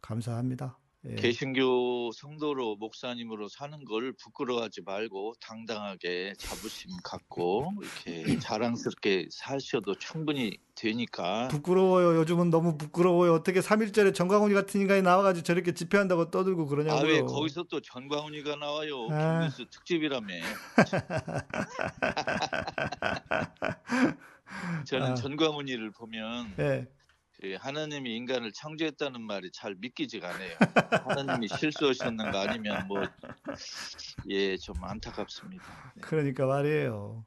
[0.02, 0.78] 감사합니다.
[1.06, 1.16] 예.
[1.16, 11.48] 개신교 성도로 목사님으로 사는 걸 부끄러워하지 말고 당당하게 자부심 갖고 이렇게 자랑스럽게 사셔도 충분히 되니까
[11.50, 12.18] 부끄러워요.
[12.18, 13.34] 요즘은 너무 부끄러워요.
[13.34, 17.12] 어떻게 3일절에 정광훈이 같은 인간이 나와가지고 저렇게 집회한다고 떠들고 아 그러냐고요.
[17.12, 19.08] 왜 거기서 또 전광훈이가 나와요?
[19.12, 19.40] 아.
[19.40, 20.34] 김뉴스 특집이라며.
[24.86, 25.16] 저는 아.
[25.16, 26.88] 전광훈이를 보면 예.
[27.40, 30.50] 그 하나님이 인간을 창조했다는 말이 잘 믿기지가 않아요.
[31.08, 33.02] 하나님이 실수하셨는가 아니면 뭐
[34.30, 35.94] 예 좀 안타깝습니다.
[35.96, 36.02] 네.
[36.02, 37.26] 그러니까 말이에요.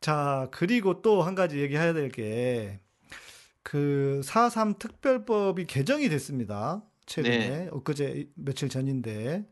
[0.00, 2.80] 자, 그리고 또 한 가지 얘기해야 될 게,
[3.62, 6.82] 그, 4.3 특별법이 개정이 됐습니다.
[7.06, 7.38] 최근에.
[7.48, 7.68] 네.
[7.72, 9.46] 엊그제 며칠 전인데.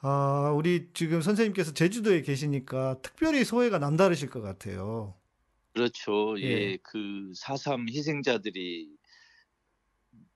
[0.00, 5.14] 아, 우리 지금 선생님께서 제주도에 계시니까 특별히 소외가 남다르실 것 같아요.
[5.78, 6.34] 그렇죠.
[6.40, 6.44] 예.
[6.44, 8.88] 예, 그 4.3 희생자들이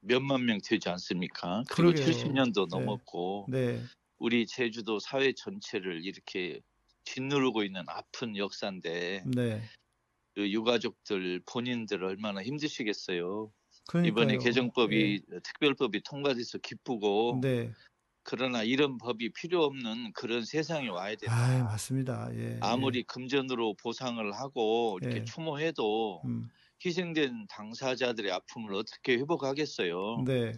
[0.00, 1.64] 몇만 명 되지 않습니까?
[1.68, 2.06] 그리고 그러게요.
[2.06, 2.78] 70년도 네.
[2.78, 3.82] 넘었고 네.
[4.18, 6.60] 우리 제주도 사회 전체를 이렇게
[7.04, 9.62] 짓누르고 있는 아픈 역사인데 네.
[10.34, 13.52] 그 유가족들 본인들 얼마나 힘드시겠어요.
[13.88, 14.08] 그러니까요.
[14.10, 17.72] 이번에 개정법이 특별법이 통과돼서 기쁘고 네.
[18.24, 21.34] 그러나 이런 법이 필요 없는 그런 세상이 와야 된다.
[21.34, 22.30] 아, 맞습니다.
[22.34, 22.58] 예.
[22.60, 25.24] 아무리 금전으로 보상을 하고 이렇게 예.
[25.24, 26.28] 추모해도 예.
[26.28, 26.48] 음,
[26.84, 30.24] 희생된 당사자들의 아픔을 어떻게 회복하겠어요?
[30.26, 30.52] 네.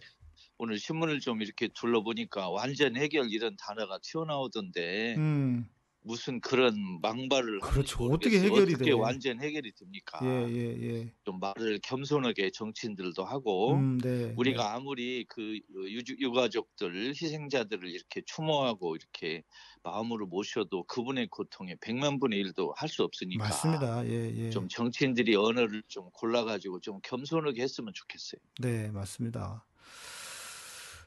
[0.57, 5.68] 오늘 신문을 좀 이렇게 둘러보니까 완전 해결 이런 단어가 튀어나오던데 음,
[6.06, 8.04] 무슨 그런 망발을 그렇죠.
[8.04, 8.38] 어떻게.
[8.38, 8.90] 해결이 어떻게 돼?
[8.92, 10.20] 완전 해결이 됩니까?
[10.22, 11.12] 예, 예, 예.
[11.24, 14.34] 좀 말을 겸손하게 정치인들도 하고 음, 네.
[14.36, 19.42] 우리가 아무리 그 유- 유가족들 희생자들을 이렇게 추모하고 이렇게
[19.82, 23.04] 마음으로 모셔도 그분의 고통에 백만 분의 일도 할수 네.
[23.04, 24.06] 없으니까 맞습니다.
[24.06, 24.50] 예, 예.
[24.50, 28.40] 좀 정치인들이 언어를 좀 골라가지고 좀 겸손하게 했으면 좋겠어요.
[28.60, 29.64] 네, 맞습니다.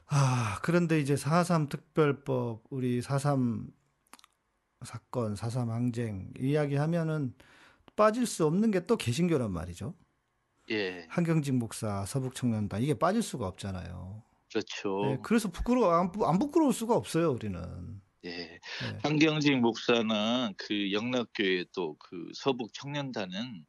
[0.06, 3.70] 아, 그런데 이제 4.3 특별법, 우리 4.3
[4.84, 7.34] 사건, 4.3 항쟁 이야기하면은
[7.96, 9.94] 빠질 수 없는 게 또 개신교란 말이죠.
[10.70, 14.22] 예, 한경직 목사, 서북청년단 이게 빠질 수가 없잖아요.
[14.50, 14.90] 그렇죠.
[15.00, 18.02] 네, 그래서 부끄러워 안, 부- 안 부끄러울 수가 없어요, 우리는.
[18.24, 19.02] 예, 네.
[19.02, 23.64] 한경직 목사나 그 영락교회 또 그 서북 청년단은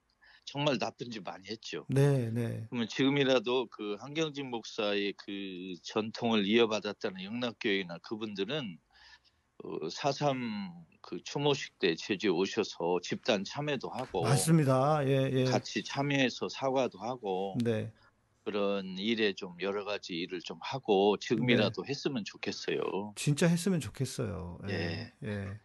[0.46, 1.88] 정말 나쁜 짓 많이 했죠.
[1.88, 2.70] 네, 네.
[2.70, 8.80] 그러면 지금이라도 그 한경직 목사의 그 전통을 이어받았다는 영락교회나 그분들은
[9.64, 15.04] 어, 4.3 그 추모식 때 제주에 오셔서 집단 참여도 하고 맞습니다.
[15.08, 15.44] 예, 예.
[15.46, 17.92] 같이 참여해서 사과도 하고 네.
[18.44, 23.14] 그런 일에 좀 여러 가지 일을 좀 하고 지금이라도 했으면 좋겠어요.
[23.16, 24.60] 진짜 했으면 좋겠어요.
[24.70, 25.12] 예.
[25.24, 25.28] 예.
[25.28, 25.60] 예.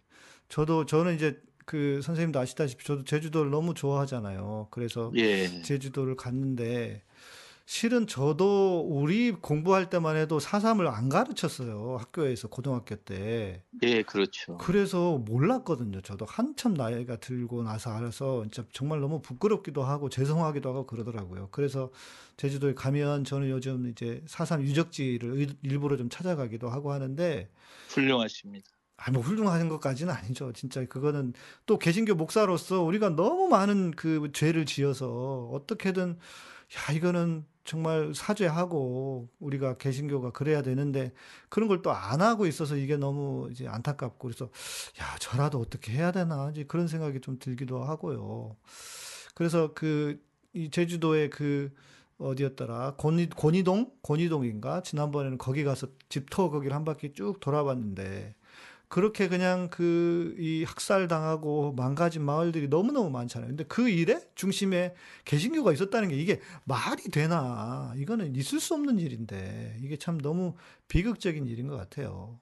[0.49, 4.69] 저도 저는 이제 그 선생님도 아시다시피 저도 제주도를 너무 좋아하잖아요.
[4.71, 7.03] 그래서 예, 제주도를 갔는데
[7.67, 11.97] 실은 저도 우리 공부할 때만 해도 사삼을 안 가르쳤어요.
[11.99, 13.65] 학교에서 고등학교 때.
[13.83, 14.57] 예, 그렇죠.
[14.59, 16.01] 그래서 몰랐거든요.
[16.03, 21.49] 저도 한참 나이가 들고 나서 알아서 진짜 정말 너무 부끄럽기도 하고 죄송하기도 하고 그러더라고요.
[21.53, 21.91] 그래서
[22.37, 27.51] 제주도에 가면 저는 요즘 이제 사삼 유적지를 의- 일부러 좀 찾아가기도 하고 하는데
[27.89, 28.69] 훌륭하십니다.
[28.97, 30.53] 아, 뭐 훌륭한 것까지는 아니죠.
[30.53, 31.33] 진짜 그거는
[31.67, 36.19] 또 개신교 목사로서 우리가 너무 많은 그 죄를 지어서 어떻게든
[36.91, 41.13] 야, 이거는 정말 사죄하고 우리가 개신교가 그래야 되는데
[41.49, 44.47] 그런 걸 또 안 하고 있어서 이게 너무 이제 안타깝고 그래서
[45.01, 48.57] 야, 저라도 어떻게 해야 되나 이제 그런 생각이 좀 들기도 하고요.
[49.35, 50.21] 그래서 그
[50.57, 51.73] 이 제주도의 그
[52.19, 52.95] 어디였더라?
[52.97, 53.91] 권이, 권이동?
[54.03, 54.83] 권이동인가?
[54.83, 58.37] 지난번에는 거기 가서 집터 거기를 한 바퀴 쭉 돌아봤는데
[58.95, 63.49] 그렇게 그냥 그 이 학살 당하고 망가진 마을들이 너무너무 많잖아요.
[63.49, 67.93] 근데 그 일에 중심에 개신교가 있었다는 게 이게 말이 되나?
[67.97, 70.55] 이거는 있을 수 없는 일인데 이게 참 너무
[70.89, 72.41] 비극적인 일인 것 같아요.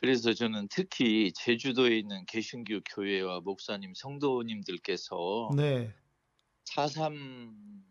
[0.00, 5.94] 그래서 저는 특히 제주도에 있는 개신교 교회와 목사님, 성도님들께서 네,
[6.64, 7.82] 4.3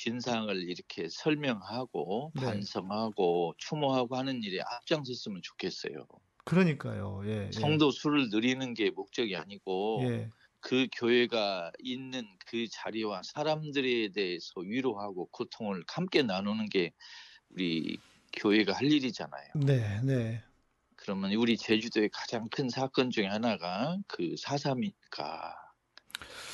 [0.00, 2.46] 진상을 이렇게 설명하고 네.
[2.46, 6.06] 반성하고 추모하고 하는 일에 앞장섰으면 좋겠어요.
[6.46, 7.20] 그러니까요.
[7.26, 14.12] 예, 예, 성도 수를 늘리는 게 목적이 아니고 예, 그 교회가 있는 그 자리와 사람들에
[14.12, 16.92] 대해서 위로하고 고통을 함께 나누는 게
[17.50, 17.98] 우리
[18.32, 19.48] 교회가 할 일이잖아요.
[19.66, 20.42] 네, 네,
[20.96, 25.54] 그러면 우리 제주도의 가장 큰 사건 중에 하나가 그 4.3이니까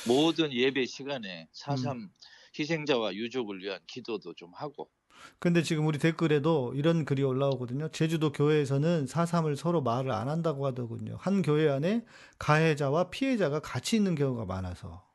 [0.05, 2.09] 모든 예배 시간에 4.3
[2.57, 4.89] 희생자와 유족을 위한 기도도 좀 하고
[5.39, 7.89] 근데 지금 우리 댓글에도 이런 글이 올라오거든요.
[7.89, 11.17] 제주도 교회에서는 4.3을 서로 말을 안 한다고 하더군요.
[11.19, 12.05] 한 교회 안에
[12.39, 15.06] 가해자와 피해자가 같이 있는 경우가 많아서.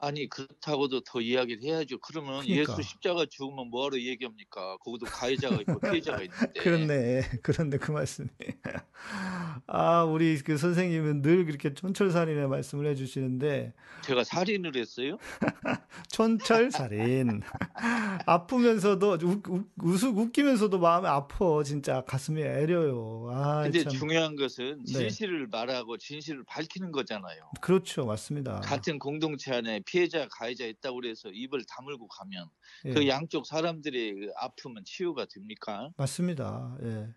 [0.00, 1.98] 아니 그렇다고도 더 이야기를 해야죠.
[1.98, 2.72] 그러면 그러니까.
[2.72, 4.76] 예수 십자가 죽으면 뭐하러 얘기합니까?
[4.78, 7.22] 거기도 가해자가 있고 피해자가 있는데 그렇네.
[7.42, 8.28] 그런데 그 말씀이.
[9.66, 15.18] 아, 우리 그 선생님은 늘 그렇게 촌철살인의 말씀을 해주시는데, 제가 살인을 했어요?
[16.10, 17.42] 촌철살인.
[18.26, 21.62] 아프면서도, 웃, 웃, 웃- 웃기면서도 마음이 아파.
[21.64, 23.28] 진짜 가슴이 애려요.
[23.32, 23.92] 아, 근데 참.
[23.92, 24.92] 중요한 것은 네.
[24.92, 27.50] 진실을 말하고 진실을 밝히는 거잖아요.
[27.60, 28.04] 그렇죠.
[28.06, 28.60] 맞습니다.
[28.60, 32.48] 같은 공동체 안에 피해자 가해자 있다고 그래서 입을 다물고 가면
[32.84, 32.92] 예.
[32.92, 35.90] 그 양쪽 사람들의 그 아픔은 치유가 됩니까?
[35.96, 36.76] 맞습니다.
[36.82, 37.08] 예.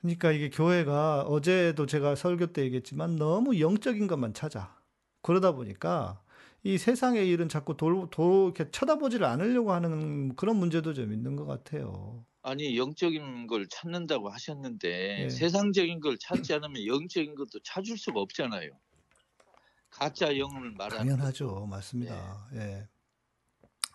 [0.00, 4.80] 그러니까 이게 교회가 어제도 제가 설교 때 얘기했지만 너무 영적인 것만 찾아.
[5.22, 6.22] 그러다 보니까
[6.64, 11.46] 이 세상의 일은 자꾸 돌, 돌, 이렇게 쳐다보지를 않으려고 하는 그런 문제도 좀 있는 것
[11.46, 12.24] 같아요.
[12.42, 15.28] 아니 영적인 걸 찾는다고 하셨는데 예.
[15.28, 18.70] 세상적인 걸 찾지 않으면 영적인 것도 찾을 수가 없잖아요.
[20.02, 21.66] 가짜 영을 말하는 당연하죠.
[21.70, 22.48] 맞습니다.
[22.54, 22.88] 예.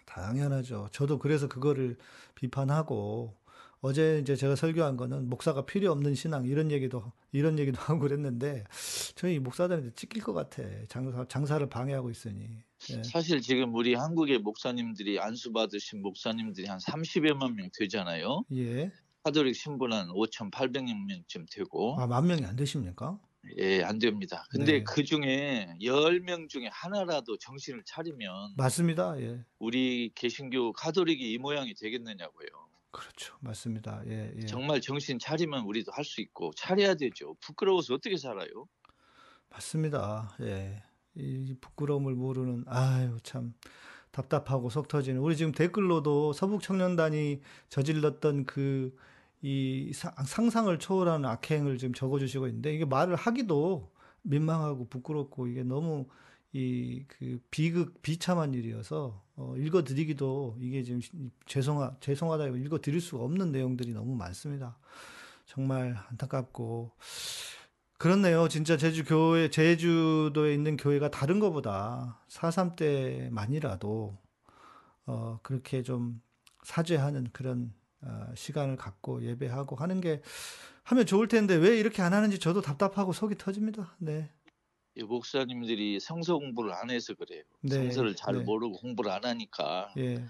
[0.06, 0.88] 당연하죠.
[0.94, 1.98] 저도 그래서 그거를
[2.34, 3.36] 비판하고
[3.82, 8.64] 어제 이제 제가 설교한 거는 목사가 필요 없는 신앙 이런 얘기도 이런 얘기도 하고 그랬는데
[9.16, 10.64] 저희 목사들한테 찍힐 것 같아.
[10.88, 12.64] 장사 장사를 방해하고 있으니.
[12.92, 13.04] 예.
[13.04, 18.46] 사실 지금 우리 한국의 목사님들이 안수 받으신 목사님들이 한 30여만 명 되잖아요.
[18.56, 18.92] 예.
[19.24, 23.20] 카톨릭 신분 한 5,800명 쯤 되고 아, 만 명이 안 되십니까?
[23.58, 24.46] 예, 안 됩니다.
[24.50, 24.84] 근데 네.
[24.84, 29.20] 그 중에 10명 중에 하나라도 정신을 차리면 맞습니다.
[29.22, 29.44] 예.
[29.60, 32.48] 우리 개신교 카톨릭이 이 모양이 되겠느냐고요.
[32.92, 33.36] 그렇죠.
[33.42, 34.02] 맞습니다.
[34.08, 34.46] 예, 예.
[34.46, 37.36] 정말 정신 차리면 우리도 할 수 있고 차려야 되죠.
[37.42, 38.68] 부끄러워서 어떻게 살아요?
[39.50, 40.36] 맞습니다.
[40.42, 40.84] 예.
[41.16, 43.54] 이 부끄러움을 모르는 아유 참
[44.12, 48.96] 답답하고 속 터지는 우리 지금 댓글로도 서북 청년단이 저질렀던 그
[49.42, 53.92] 이 상상을 초월하는 악행을 지금 적어주시고 있는데 이게 말을 하기도
[54.24, 56.08] 민망하고 부끄럽고 이게 너무
[56.54, 61.02] 이 그 비극 비참한 일이어서 어, 읽어드리기도 이게 지금
[61.46, 64.78] 죄송하 죄송하다 읽어드릴 수가 없는 내용들이 너무 많습니다.
[65.46, 66.92] 정말 안타깝고
[67.98, 68.48] 그렇네요.
[68.48, 74.16] 진짜 제주 교회, 제주도에 있는 교회가 다른 것보다 4.3 때만이라도,
[75.08, 76.22] 어, 그렇게 좀
[76.64, 77.87] 사죄하는 그런, 어,
[78.36, 80.22] 시간을 갖고 예배하고 하는 게,
[80.84, 83.96] 하면 좋을 텐데 왜 이렇게 안 하는지 저도 답답하고 속이 터집니다.
[83.98, 84.30] 네.
[84.96, 87.44] 이 목사님들이 성서 공부를 안 해서 그래요.
[87.62, 88.44] 네, 성서를 잘 네.
[88.44, 90.26] 모르고 공부를 안 하니까 예.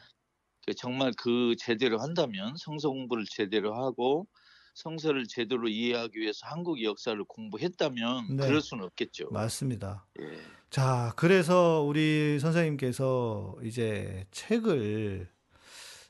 [0.65, 4.27] 그 정말 그 제대로 한다면 성서 공부를 제대로 하고
[4.73, 8.47] 성서를 제대로 이해하기 위해서 한국 역사를 공부했다면 네.
[8.47, 9.29] 그럴 수는 없겠죠.
[9.31, 10.05] 맞습니다.
[10.19, 10.37] 예.
[10.69, 15.29] 자, 그래서 우리 선생님께서 이제 책을,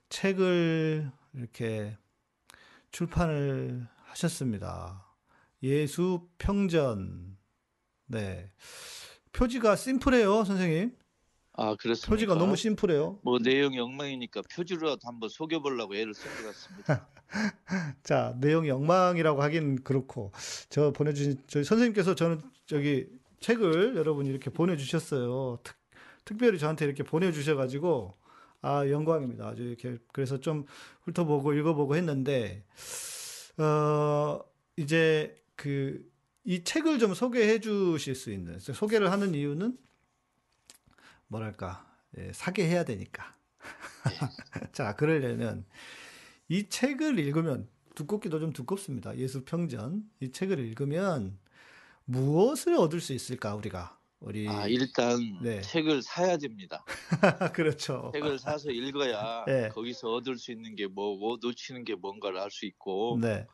[0.09, 1.95] 책을 이렇게
[2.91, 5.05] 출판을 하셨습니다.
[5.63, 7.37] 예수 평전.
[8.07, 8.51] 네.
[9.33, 10.95] 표지가 심플해요, 선생님.
[11.53, 12.09] 아 그렇습니까?
[12.09, 13.19] 표지가 너무 심플해요.
[13.23, 17.07] 뭐 내용이 엉망이니까 표지로라도 한번 속여 보려고 애를 쓴 것 같습니다.
[18.03, 20.31] 자, 내용이 엉망이라고 하긴 그렇고
[20.69, 23.07] 저 보내 주신 저희 선생님께서 저는 저기
[23.39, 25.59] 책을 여러분이 이렇게 보내 주셨어요.
[25.63, 25.75] 특,
[26.25, 28.15] 특별히 저한테 이렇게 보내 주셔 가지고
[28.61, 29.47] 아 영광입니다.
[29.47, 30.65] 아주 이렇게 그래서 좀
[31.01, 32.63] 훑어보고 읽어보고 했는데
[33.57, 34.39] 어
[34.77, 39.77] 이제 그 이 책을 좀 소개해 주실 수 있는 소개를 하는 이유는
[41.27, 41.85] 뭐랄까
[42.17, 43.35] 예, 사게 해야 되니까.
[44.71, 45.65] 자 그러려면
[46.47, 49.17] 이 책을 읽으면 두껍기도 좀 두껍습니다.
[49.17, 51.37] 예수 평전 이 책을 읽으면
[52.05, 55.61] 무엇을 얻을 수 있을까 우리가 우리 아 일단 네.
[55.61, 56.87] 책을 사야 됩니다.
[57.53, 58.13] 그렇죠.
[58.13, 59.69] 책을 사서 읽어야 네.
[59.69, 63.47] 거기서 얻을 수 있는 게 뭐고 놓치는 게 뭔가를 알 수 있고 네,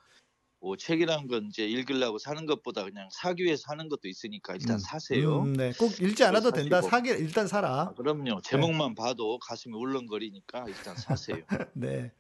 [0.60, 4.80] 뭐 책이란 건 이제 읽으려고 사는 것보다 그냥 사기 위해 사는 것도 있으니까 일단 음,
[4.80, 5.50] 사세요.
[5.50, 6.82] 음, 네, 꼭 읽지 않아도 된다.
[6.82, 7.48] 사게 일단
[7.86, 7.94] 아, 사라.
[7.94, 8.42] 그럼요.
[8.42, 11.46] 제목만 봐도 가슴이 울렁거리니까 일단 사세요.
[11.74, 12.14] 네,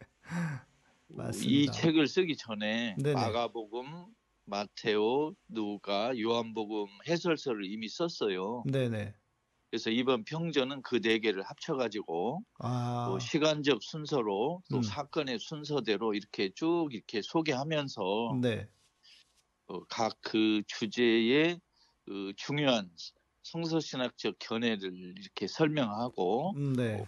[1.31, 1.71] 이 맞습니다.
[1.71, 3.11] 책을 쓰기 전에 네네.
[3.11, 4.05] 마가복음,
[4.45, 8.63] 마테오, 누가, 요한복음 해설서를 이미 썼어요.
[8.65, 9.15] 네, 네.
[9.71, 14.81] 그래서 이번 평전은 그 네 개를 합쳐가지고 아, 뭐 시간적 순서로 또 음.
[14.81, 18.69] 사건의 순서대로 이렇게 쭉 이렇게 소개하면서 네,
[19.89, 21.59] 각그 주제의
[22.05, 22.89] 그 중요한
[23.43, 27.05] 성서신학적 견해를 이렇게 설명하고 음, 네,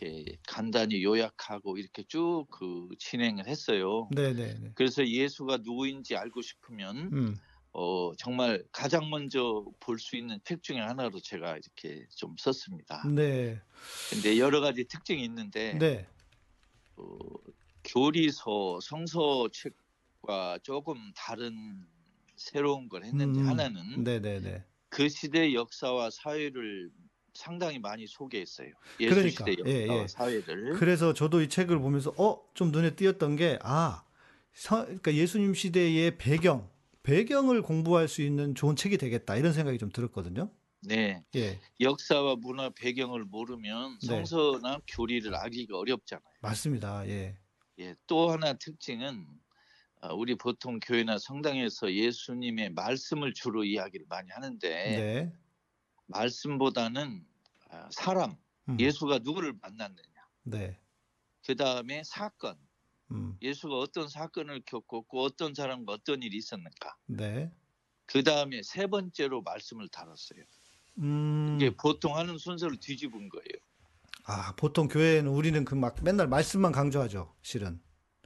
[0.00, 4.08] 이렇게 간단히 요약하고 이렇게 쭉 그 진행을 했어요.
[4.14, 4.70] 네, 네, 네.
[4.74, 7.36] 그래서 예수가 누구인지 알고 싶으면 음,
[7.72, 13.02] 어, 정말 가장 먼저 볼 수 있는 책 중에 하나로 제가 이렇게 좀 썼습니다.
[13.08, 13.60] 네,
[14.10, 16.06] 근데 여러 가지 특징이 있는데 네,
[16.96, 17.06] 어,
[17.84, 21.86] 교리서 성서 책과 조금 다른
[22.36, 24.64] 새로운 걸 했는데 음, 하나는 네, 네, 네.
[24.88, 26.90] 그 시대 역사와 사회를
[27.36, 28.70] 상당히 많이 소개했어요.
[28.98, 30.08] 예수 그러니까, 시대 예, 예.
[30.08, 30.72] 사회를.
[30.74, 34.02] 그래서 저도 이 책을 보면서 어, 좀 눈에 띄었던 게 아,
[34.52, 36.68] 서, 그러니까 예수님 시대의 배경,
[37.02, 40.50] 배경을 공부할 수 있는 좋은 책이 되겠다 이런 생각이 좀 들었거든요.
[40.80, 44.06] 네, 예, 역사와 문화 배경을 모르면 네.
[44.06, 46.24] 성서나 교리를 알기가 어렵잖아요.
[46.40, 47.06] 맞습니다.
[47.08, 47.36] 예,
[47.78, 49.26] 예, 또 하나 특징은
[50.02, 55.32] 어, 우리 보통 교회나 성당에서 예수님의 말씀을 주로 이야기를 많이 하는데 네,
[56.06, 57.26] 말씀보다는
[57.70, 58.36] 아, 사람,
[58.68, 60.26] 음, 예수가 누구를 만났느냐.
[60.44, 60.80] 네,
[61.46, 62.58] 그 다음에 사건,
[63.10, 66.96] 음, 예수가 어떤 사건을 겪었고 어떤 사람과 어떤 일이 있었는가.
[67.06, 67.52] 네,
[68.06, 70.42] 그 다음에 세 번째로 말씀을 다뤘어요.
[70.98, 73.58] 음, 이게 보통 하는 순서를 뒤집은 거예요.
[74.24, 77.80] 아, 보통 교회에는 우리는 그 막 맨날 말씀만 강조하죠, 실은.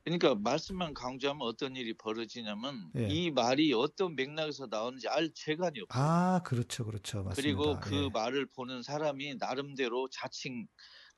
[0.05, 3.07] 그러니까 말씀만 강조하면 어떤 일이 벌어지냐면 예.
[3.09, 6.03] 이 말이 어떤 맥락에서 나오는지 알 재간이 없어요.
[6.03, 7.35] 아, 그렇죠, 그렇죠, 맞습니다.
[7.35, 8.09] 그리고 그 예.
[8.13, 10.67] 말을 보는 사람이 나름대로 자칭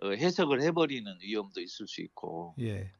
[0.01, 2.93] 어, 해석을 해버리는 위험도 있을 수 있고 예,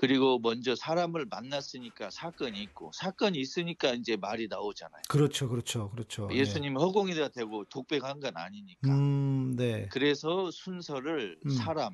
[0.00, 5.02] 그리고 먼저 사람을 만났으니까 사건이 있고 사건이 있으니까 이제 말이 나오잖아요.
[5.10, 6.26] 그렇죠, 그렇죠, 그렇죠.
[6.32, 6.36] 예.
[6.38, 8.88] 예수님 허공이 다 되고 독백한 건 아니니까.
[8.88, 11.50] 음, 네, 그래서 순서를 음.
[11.50, 11.92] 사람,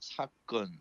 [0.00, 0.72] 사건,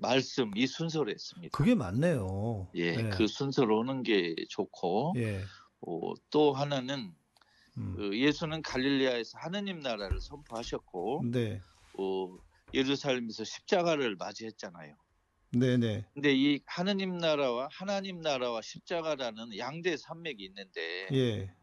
[0.00, 1.56] 말씀 이 순서로 했습니다.
[1.56, 2.68] 그게 맞네요.
[2.74, 5.44] 예, 예, 그 순서로 오는 게 좋고 예,
[5.80, 7.14] 어, 또 하나는
[7.76, 11.62] 음, 그 예수는 갈릴레아에서 하느님 나라를 선포하셨고 네,
[11.98, 12.38] 어,
[12.74, 14.96] 예루살렘에서 십자가를 맞이했잖아요.
[15.52, 21.54] 네, 네, 근데 이 하느님 나라와 하나님 나라와 십자가라는 양대 산맥이 있는데 예,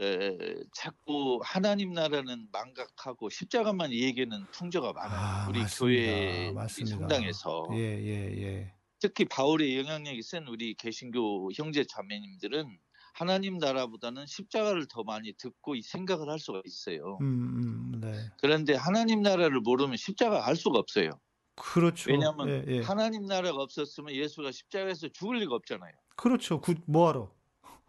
[0.00, 5.18] 에, 자꾸 하나님 나라는 망각하고 십자가만 얘기하는 풍조가 많아요.
[5.18, 5.60] 아, 우리.
[5.78, 6.52] 교회.
[6.68, 12.78] 성당에서 예, 예, 예, 특히 바울의 영향력이 센 우리 개신교 형제 자매님들은
[13.12, 17.18] 하나님 나라보다는 십자가를 더 많이 듣고 이 생각을 할 수가 있어요.
[17.20, 21.10] 음, 음, 네, 그런데 하나님 나라를 모르면 십자가 알 수가 없어요.
[21.56, 22.10] 그렇죠.
[22.10, 22.80] 왜냐하면 예, 예.
[22.80, 25.92] 하나님 나라가 없었으면 예수가 십자가에서 죽을 리가 없잖아요.
[26.16, 26.60] 그렇죠.
[26.60, 27.30] 굳이 뭐하러?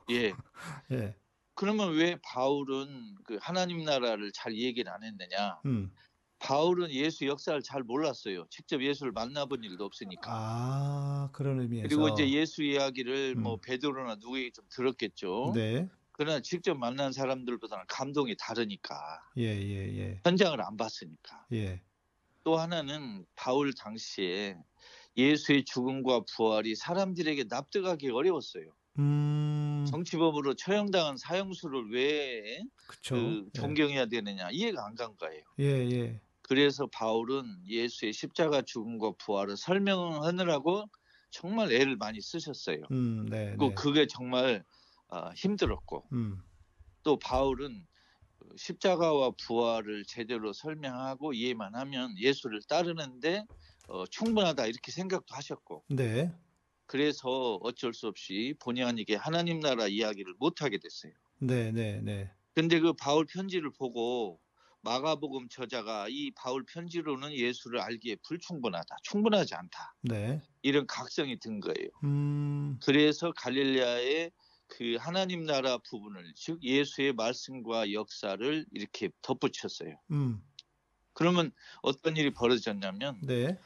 [0.09, 0.33] 예.
[0.91, 1.15] 예,
[1.61, 5.61] 그러면 왜 바울은 그 하나님 나라를 잘 얘기를 안 했느냐?
[5.67, 5.91] 음,
[6.39, 8.47] 바울은 예수 역사를 잘 몰랐어요.
[8.49, 10.31] 직접 예수를 만나본 일도 없으니까.
[10.33, 11.87] 아, 그런 의미에서.
[11.87, 13.43] 그리고 이제 예수 이야기를 음.
[13.43, 15.53] 뭐 베드로나 누구에게 좀 들었겠죠.
[15.53, 18.95] 네, 그러나 직접 만난 사람들보다는 감동이 다르니까
[19.37, 21.45] 예, 예, 예, 현장을 안 봤으니까.
[21.53, 21.83] 예,
[22.43, 24.57] 또 하나는 바울 당시에
[25.15, 28.73] 예수의 죽음과 부활이 사람들에게 납득하기 어려웠어요.
[28.99, 33.39] 음, 정치범으로 처형당한 사형수를 왜 그쵸.
[33.43, 35.43] 그 존경해야 되느냐 이해가 안 간 거예요.
[35.59, 40.85] 예, 예, 그래서 바울은 예수의 십자가 죽음과 부활을 설명하느라고
[41.31, 42.81] 정말 애를 많이 쓰셨어요.
[42.91, 44.63] 음, 네, 그리고 네, 그게 정말
[45.09, 46.43] 어, 힘들었고 음,
[47.03, 47.87] 또 바울은
[48.57, 53.45] 십자가와 부활을 제대로 설명하고 이해만 하면 예수를 따르는데
[53.87, 56.31] 어, 충분하다 이렇게 생각도 하셨고 네.
[56.91, 61.13] 그래서 어쩔 수 없이 본의 아니게 하나님 나라 이야기를 못 하게 됐어요.
[61.39, 62.29] 네, 네, 네.
[62.53, 64.41] 근데 그 바울 편지를 보고
[64.81, 70.41] 마가복음 저자가 이 바울 편지로는 예수를 알기에 불충분하다, 충분하지 않다 네.
[70.63, 71.87] 이런 각성이 든 거예요.
[72.03, 72.77] 음.
[72.83, 74.31] 그래서 갈릴레아의
[74.67, 79.95] 그 하나님 나라 부분을 즉 예수의 말씀과 역사를 이렇게 덧붙였어요.
[80.11, 80.43] 음.
[81.13, 83.57] 그러면 어떤 일이 벌어졌냐면 네.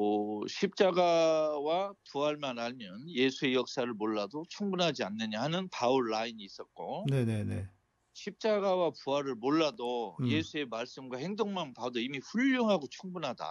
[0.00, 7.42] 어, 십자가와 부활만 알면 예수의 역사를 몰라도 충분하지 않느냐 하는 바울 라인이 있었고 네, 네,
[7.42, 7.66] 네.
[8.12, 10.28] 십자가와 부활을 몰라도 음.
[10.28, 13.44] 예수의 말씀과 행동만 봐도 이미 훌륭하고 충분하다.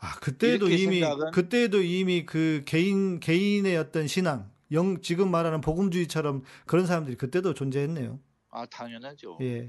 [0.00, 6.86] 아, 그때도 이미 그때도 이미 그 개인 개인의 어떤 신앙, 영 지금 말하는 복음주의처럼 그런
[6.86, 8.20] 사람들이 그때도 존재했네요.
[8.50, 9.38] 아 당연하죠.
[9.40, 9.66] 예.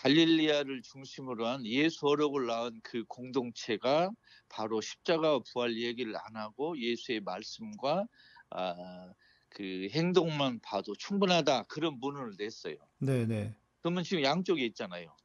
[0.00, 4.10] 갈릴리아를 중심으로 한 예수 어록을 낳은 그 공동체가
[4.48, 8.06] 바로 십자가와 부활 얘기를 안 하고 예수의 말씀과
[8.50, 9.12] 아,
[9.50, 12.76] 그 행동만 봐도 충분하다 그런 문을 냈어요.
[12.98, 13.54] 네, 네.
[13.82, 15.16] 그러면 지금 양쪽에 있잖아요.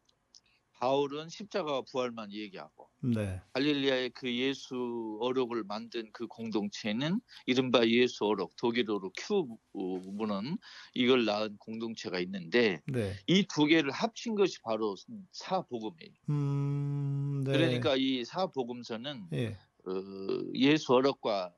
[0.79, 3.41] 바울은 십자가와 부활만 얘기하고 네.
[3.53, 10.57] 갈릴리아의 그 예수 어록을 만든 그 공동체는 이른바 예수 어록 독일어로 큐브는
[10.93, 13.13] 이걸 낳은 공동체가 있는데 네.
[13.27, 14.95] 이두 개를 합친 것이 바로
[15.31, 16.13] 사복음이에요.
[16.29, 17.51] 음, 네.
[17.51, 19.57] 그러니까 이 사복음서는 예.
[19.85, 19.91] 어,
[20.55, 21.53] 예수 어록과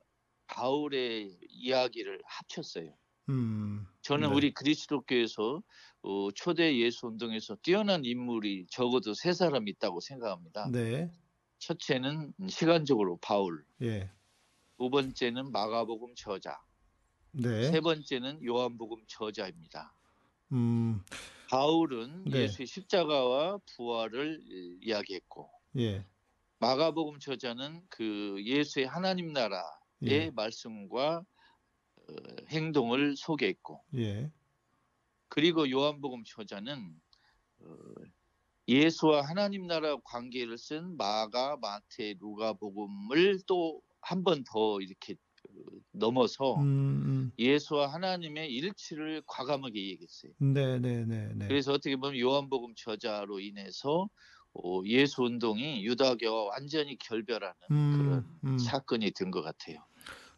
[0.46, 2.92] 바울의 이야기를 합쳤어요.
[3.28, 3.86] 음.
[4.02, 4.34] 저는 네.
[4.34, 5.62] 우리 그리스도교에서
[6.02, 10.68] 어, 초대 예수 운동에서 뛰어난 인물이 적어도 세 사람 있다고 생각합니다.
[10.70, 11.10] 네.
[11.58, 14.10] 첫째는 시간적으로 바울, 예.
[14.78, 16.60] 두 번째는 마가복음 저자,
[17.30, 17.70] 네.
[17.70, 19.94] 세 번째는 요한복음 저자입니다.
[20.52, 21.00] 음.
[21.48, 22.42] 바울은 네.
[22.42, 24.40] 예수의 십자가와 부활을
[24.80, 26.04] 이야기했고 예.
[26.58, 29.62] 마가복음 저자는 그 예수의 하나님 나라의
[30.04, 30.30] 예.
[30.30, 32.14] 말씀과 어,
[32.48, 34.30] 행동을 소개했고 예.
[35.34, 37.00] 그리고 요한복음 저자는
[37.60, 37.66] 어,
[38.68, 45.14] 예수와 하나님 나라 관계를 쓴 마가, 마태, 누가복음을 또 한 번 더 이렇게
[45.50, 45.54] 어,
[45.92, 47.32] 넘어서 음, 음.
[47.38, 50.32] 예수와 하나님의 일치를 과감하게 얘기했어요.
[50.38, 51.46] 네, 네, 네, 네.
[51.48, 54.08] 그래서 어떻게 보면 요한복음 저자로 인해서
[54.54, 58.56] 어, 예수 운동이 유다교와 완전히 결별하는 음, 그런 음.
[58.56, 59.84] 사건이 된 것 같아요.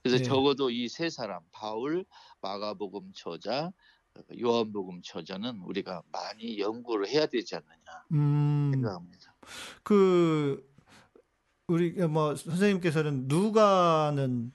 [0.02, 0.24] 그래서 네.
[0.24, 2.04] 적어도 이 세 사람 바울,
[2.42, 3.72] 마가복음 저자, 어,
[4.40, 8.70] 요한복음 저자는 우리가 많이 연구를 해야 되지 않느냐 음.
[8.72, 9.34] 생각합니다.
[9.82, 10.68] 그
[11.68, 14.52] 우리 뭐 선생님께서는 누가는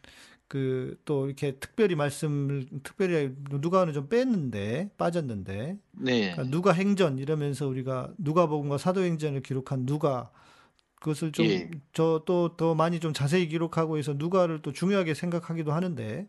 [0.47, 7.67] 그 또 이렇게 특별히 말씀을 특별히 누가는 좀 뺐는데 빠졌는데 네, 그러니까 누가 행전 이러면서
[7.67, 10.31] 우리가 누가복음과 사도행전을 기록한 누가
[10.99, 11.71] 그것을 좀 예.
[11.93, 16.27] 저또더 많이 좀 자세히 기록하고 해서 누가를 또 중요하게 생각하기도 하는데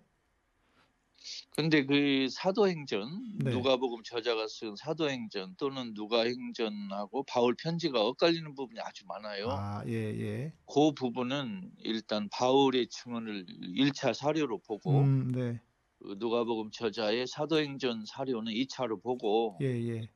[1.56, 3.50] 근데 그 사도행전 네.
[3.52, 9.48] 누가복음 저자가 쓴 사도행전 또는 누가행전하고 바울 편지가 엇갈리는 부분이 아주 많아요.
[9.50, 10.52] 아, 예, 예.
[10.66, 13.44] 그 부분은 일단 바울의 증언을
[13.76, 15.60] 1차 사료로 보고 음, 네.
[15.98, 20.08] 그 누가복음 저자의 사도행전 사료는 2차로 보고 예, 예.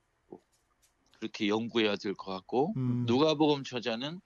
[1.18, 3.04] 그렇게 연구해야 될 것 같고 음.
[3.06, 4.20] 누가복음 저자는 어,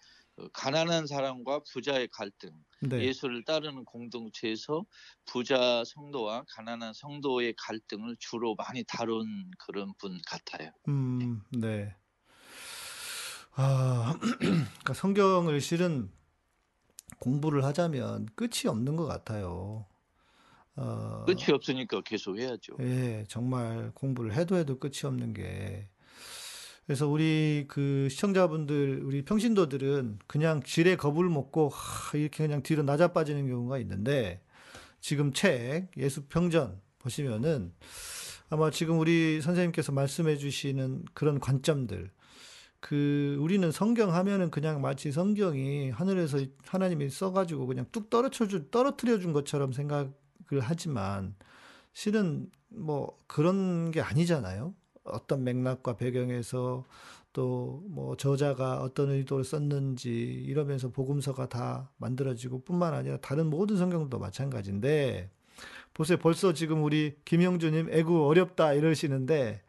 [0.52, 3.04] 가난한 사람과 부자의 갈등, 네.
[3.04, 4.84] 예수를 따르는 공동체에서
[5.24, 10.70] 부자 성도와 가난한 성도의 갈등을 주로 많이 다룬 그런 분 같아요.
[10.88, 11.94] 음, 네.
[13.54, 16.10] 아, 그러니까 성경을 실은
[17.18, 19.86] 공부를 하자면 끝이 없는 것 같아요.
[20.76, 22.76] 어, 끝이 없으니까 계속 해야죠.
[22.80, 25.88] 예, 정말 공부를 해도 해도 끝이 없는 게.
[26.88, 33.08] 그래서 우리 그 시청자분들, 우리 평신도들은 그냥 지레 겁을 먹고 하, 이렇게 그냥 뒤로 낮아
[33.08, 34.40] 빠지는 경우가 있는데
[34.98, 37.74] 지금 책 예수평전 보시면은
[38.48, 42.10] 아마 지금 우리 선생님께서 말씀해 주시는 그런 관점들
[42.80, 49.18] 그 우리는 성경 하면은 그냥 마치 성경이 하늘에서 하나님이 써가지고 그냥 뚝 떨어져 주 떨어뜨려
[49.18, 50.10] 준 것처럼 생각을
[50.62, 51.34] 하지만
[51.92, 54.72] 실은 뭐 그런 게 아니잖아요.
[55.12, 56.84] 어떤 맥락과 배경에서
[57.32, 64.18] 또 뭐 저자가 어떤 의도를 썼는지 이러면서 복음서가 다 만들어지고 뿐만 아니라 다른 모든 성경도
[64.18, 65.30] 마찬가지인데
[65.94, 66.18] 보세요.
[66.18, 69.62] 벌써 지금 우리 김영주님 애구 어렵다 이러시는데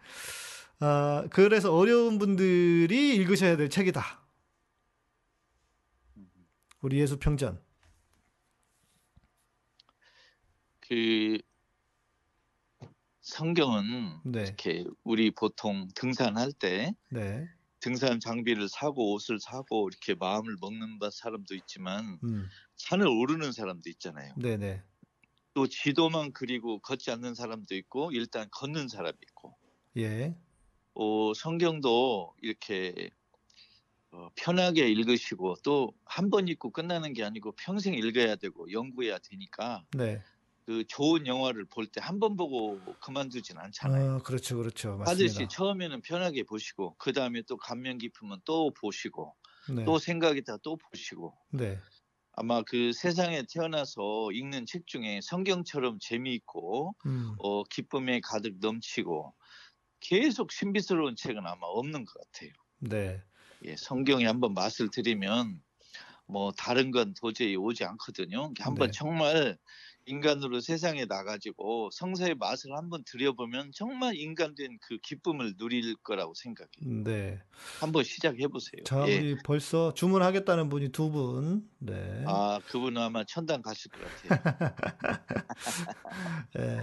[0.80, 4.04] 아 그래서 어려운 분들이 읽으셔야 될 책이다.
[6.82, 7.60] 우리 예수 평전.
[10.82, 11.38] 그
[13.30, 14.44] 성경은 네.
[14.44, 17.48] 이렇게 우리 보통 등산할 때 네.
[17.82, 22.50] 등산 장비를 사고 옷을 사고 이렇게 마음을 먹는 바- 사람도 있지만 음.
[22.78, 24.34] 산을 오르는 사람도 있잖아요.
[24.38, 24.84] 네네.
[25.54, 29.58] 또 지도만 그리고 걷지 않는 사람도 있고 일단 걷는 사람이 있고
[29.98, 30.36] 예.
[30.94, 33.10] 어, 성경도 이렇게
[34.12, 39.84] 어, 편하게 읽으시고 또 한 번 읽고 끝나는 게 아니고 평생 읽어야 되고 연구해야 되니까
[39.96, 40.22] 네.
[40.70, 44.06] 그 좋은 영화를 볼 때 한 번 보고 그만두진 않잖아요.
[44.06, 44.98] 아, 그렇죠, 그렇죠.
[44.98, 45.48] 맞습니다.
[45.48, 49.36] 처음에는 편하게 보시고 그 다음에 또 감명 깊으면 또 보시고
[49.68, 49.86] 네.
[49.86, 51.84] 또 생각이 다 또 보시고 네.
[52.34, 57.44] 아마 그 세상에 태어나서 읽는 책 중에 성경처럼 재미있고 음.
[57.44, 59.36] 어, 기쁨에 가득 넘치고
[60.02, 62.52] 계속 신비스러운 책은 아마 없는 것 같아요.
[62.80, 63.24] 네.
[63.66, 65.62] 예, 성경에 한번 맛을 들이면
[66.28, 68.54] 뭐 다른 건 도저히 오지 않거든요.
[68.60, 68.94] 한번 네.
[68.94, 69.58] 정말
[70.10, 77.04] 인간으로 세상에 나가지고 성사의 맛을 한번 들여보면 정말 인간된 그 기쁨을 누릴 거라고 생각해요.
[77.04, 77.40] 네.
[77.80, 78.84] 한번 시작해 보세요.
[78.86, 79.20] 자, 예.
[79.20, 81.70] 우리 벌써 주문하겠다는 분이 두 분.
[81.78, 82.24] 네.
[82.26, 84.56] 아, 그분은 아마 천당 가실 것 같아요.
[86.60, 86.82] 예.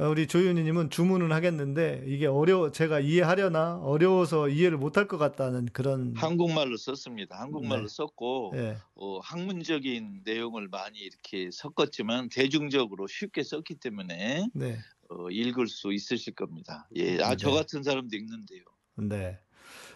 [0.00, 6.14] 어, 우리 조윤희님은 주문은 하겠는데 이게 어려 제가 이해하려나 어려워서 이해를 못할 것 같다는 그런
[6.16, 7.38] 한국말로 썼습니다.
[7.38, 7.88] 한국말로 네.
[7.88, 8.78] 썼고 예.
[8.94, 14.78] 어, 학문적인 내용을 많이 이렇게 섞었지만 대중적으로 쉽게 썼기 때문에 네.
[15.10, 16.88] 어, 읽을 수 있으실 겁니다.
[16.96, 17.56] 예, 아, 저 네.
[17.56, 18.62] 같은 사람도 읽는데요.
[18.96, 19.38] 네.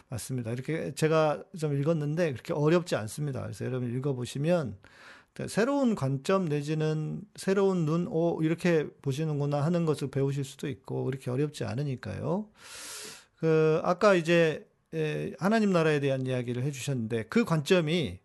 [0.09, 0.51] 맞습니다.
[0.51, 3.41] 이렇게 제가 좀 읽었는데 그렇게 어렵지 않습니다.
[3.41, 4.77] 그래서 여러분 읽어보시면
[5.47, 11.65] 새로운 관점 내지는 새로운 눈, 오, 이렇게 보시는구나 하는 것을 배우실 수도 있고 그렇게 어렵지
[11.65, 12.49] 않으니까요.
[13.37, 18.19] 그, 아까 이제 에, 하나님 나라에 대한 이야기를 해주셨는데 그 관점이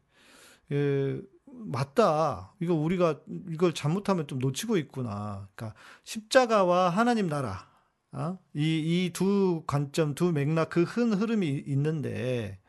[0.69, 2.55] 그, 맞다.
[2.61, 5.49] 이거 우리가 이걸 잘못하면 좀 놓치고 있구나.
[5.55, 7.69] 그러니까 십자가와 하나님 나라.
[8.13, 8.39] 아?
[8.55, 12.60] 이, 이 두 관점, 두 맥락, 그 큰 흐름이 있는데,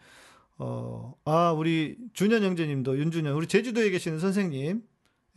[0.64, 4.84] 어, 아, 우리 준현 형제님도, 윤준현, 우리 제주도에 계시는 선생님,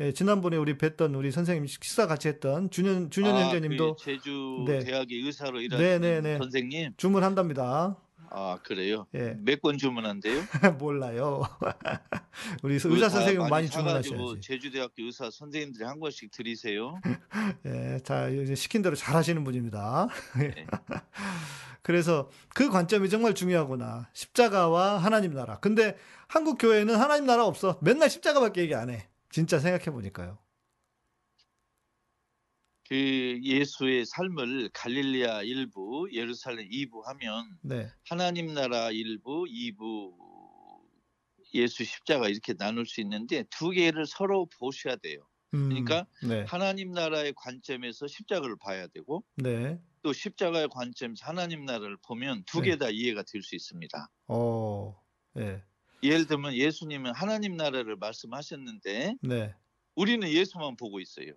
[0.01, 4.65] 예, 지난번에 우리 뵀던 우리 선생님 식사 같이 했던 준현, 준현 아, 형제님도 그 제주
[4.67, 4.81] 네.
[4.81, 6.37] 대학의 의사로 네, 일하는 네, 네.
[6.37, 6.93] 선생님.
[6.99, 7.97] 주문한답니다.
[8.37, 9.07] 아, 그래요?
[9.15, 10.43] 예, 몇 권 주문한대요?
[10.79, 11.43] 몰라요.
[12.63, 14.41] 우리 그 의사 다 선생님은 많이 사가지고 주문하셔야지.
[14.41, 17.01] 제주대학교 의사 선생님들이 한 권씩 드리세요.
[17.67, 20.09] 예, 자, 이제 시킨 대로 잘 하시는 분입니다.
[20.39, 20.67] 네.
[21.83, 24.09] 그래서 그 관점이 정말 중요하구나.
[24.15, 25.59] 십자가와 하나님 나라.
[25.61, 27.79] 근데 한국 교회는 하나님 나라 없어.
[27.83, 29.07] 맨날 십자가밖에 얘기 안 해.
[29.31, 30.39] 진짜 생각해 보니까요.
[32.89, 37.91] 그 예수의 삶을 갈릴리아 일부, 예루살렘 2부 하면 네.
[38.09, 40.13] 하나님 나라 일부, 2부
[41.55, 45.27] 예수 십자가 이렇게 나눌 수 있는데 두 개를 서로 보셔야 돼요.
[45.55, 46.45] 음, 그러니까 네.
[46.49, 49.79] 하나님 나라의 관점에서 십자가를 봐야 되고 네.
[50.03, 52.71] 또 십자가의 관점에서 하나님 나라를 보면 두 네.
[52.71, 54.11] 개다 이해가 될 수 있습니다.
[54.29, 55.01] 어.
[55.39, 55.63] 예.
[56.03, 59.55] 예를 들면 예수님은 하나님 나라를 말씀하셨는데 네.
[59.95, 61.33] 우리는 예수만 보고 있어요.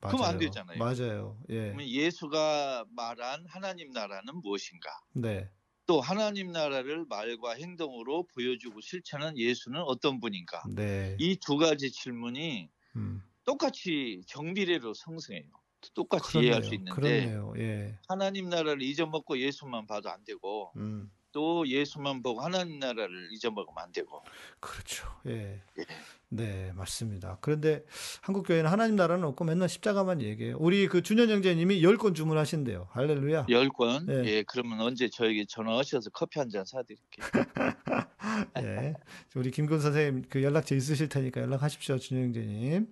[0.00, 0.38] 그럼 안 맞아요.
[0.38, 0.78] 되잖아요.
[0.78, 1.38] 맞아요.
[1.48, 1.54] 예.
[1.72, 4.90] 그러면 예수가 말한 하나님 나라는 무엇인가?
[5.14, 5.48] 네.
[5.86, 10.62] 또 하나님 나라를 말과 행동으로 보여주고 실천한 예수는 어떤 분인가?
[10.74, 11.16] 네.
[11.20, 13.22] 이 두 가지 질문이 음.
[13.44, 15.50] 똑같이 정비례로 성승해요.
[15.94, 17.34] 똑같이 이해할 수 있는데.
[17.58, 17.98] 예.
[18.08, 21.10] 하나님 나라를 잊어먹고 예수만 봐도 안 되고 음.
[21.34, 24.22] 또 예수만 보고 하나님 나라를 잊어먹으면 안 되고
[24.60, 25.04] 그렇죠.
[25.26, 25.60] 예.
[25.78, 25.84] 예.
[26.28, 27.38] 네, 맞습니다.
[27.40, 27.84] 그런데
[28.22, 30.56] 한국 교회는 하나님 나라는 없고 맨날 십자가만 얘기해요.
[30.58, 32.88] 우리 그 준현 형제님이 열 권 주문하신대요.
[32.92, 33.46] 할렐루야.
[33.50, 34.06] 열 권.
[34.08, 34.24] 예.
[34.26, 37.26] 예, 그러면 언제 저에게 전화하셔서 커피 한 잔 사드릴게요.
[38.58, 38.94] 예.
[39.34, 42.86] 우리 김근 선생님 그 연락처 있으실 테니까 연락하십시오, 준현 형제님.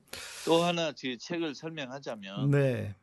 [0.47, 2.95] 또 하나 그 책을 설명하자면 네.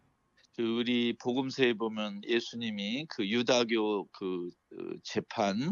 [0.60, 5.72] 그 우리 복음서에 보면 예수님이 그 유다교 그 어, 재판에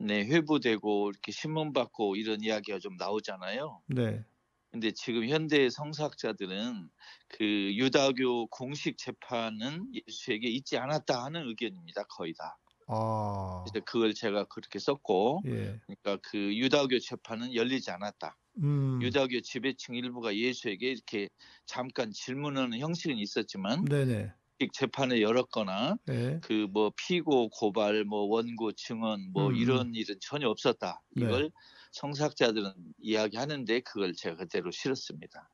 [0.00, 3.82] 회부되고 이렇게 신문 받고 이런 이야기가 좀 나오잖아요.
[3.88, 4.24] 네.
[4.70, 6.88] 근데 지금 현대 성사학자들은
[7.30, 7.44] 그
[7.74, 12.04] 유다교 공식 재판은 예수에게 있지 않았다 하는 의견입니다.
[12.04, 12.56] 거의 다.
[12.86, 13.64] 아.
[13.66, 15.80] 그래서 그걸 제가 그렇게 썼고, 예.
[15.84, 18.36] 그러니까 그 유다교 재판은 열리지 않았다.
[18.58, 19.00] 음.
[19.00, 21.28] 유다교 지배층 일부가 예수에게 이렇게
[21.66, 24.34] 잠깐 질문하는 형식은 있었지만 네네.
[24.72, 26.40] 재판을 열었거나 네.
[26.40, 31.02] 그뭐 피고 고발 뭐 원고 증언 뭐 음, 이런 일은 전혀 없었다.
[31.14, 31.24] 네.
[31.24, 31.50] 이걸
[31.92, 35.50] 성사학자들은 이야기하는데 그걸 제가 그대로 실었습니다.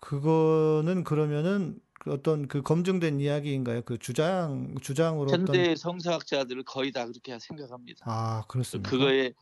[0.00, 3.82] 그거는 그러면은 그 어떤 그 검증된 이야기인가요?
[3.82, 8.06] 그 주장 주장으로 어떤 현대 성사학자들을 거의 다 그렇게 생각합니다.
[8.06, 8.90] 아, 그렇습니까?
[8.90, 9.32] 그거에 에,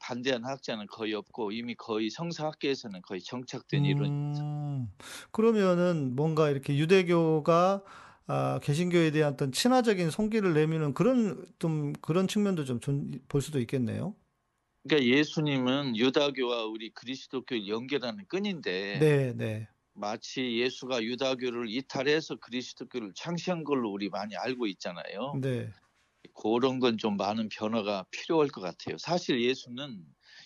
[0.00, 4.10] 반대한 학자는 거의 없고 이미 거의 성사학계에서는 거의 정착된 이론.
[4.14, 4.92] 음,
[5.30, 7.82] 그러면은 뭔가 이렇게 유대교가
[8.26, 12.80] 아, 개신교에 대한 어떤 친화적인 손길을 내미는 그런 좀 그런 측면도 좀
[13.28, 14.14] 볼 수도 있겠네요.
[14.84, 19.68] 그러니까 예수님은 유다교와 우리 그리스도교를 연결하는 끈인데 네, 네.
[19.94, 25.40] 마치 예수가 유다교를 이탈해서 그리스도교를 창시한 걸로 우리 많이 알고 있잖아요.
[25.40, 25.72] 네.
[26.34, 28.98] 그런 건 좀 많은 변화가 필요할 것 같아요.
[28.98, 30.04] 사실 예수는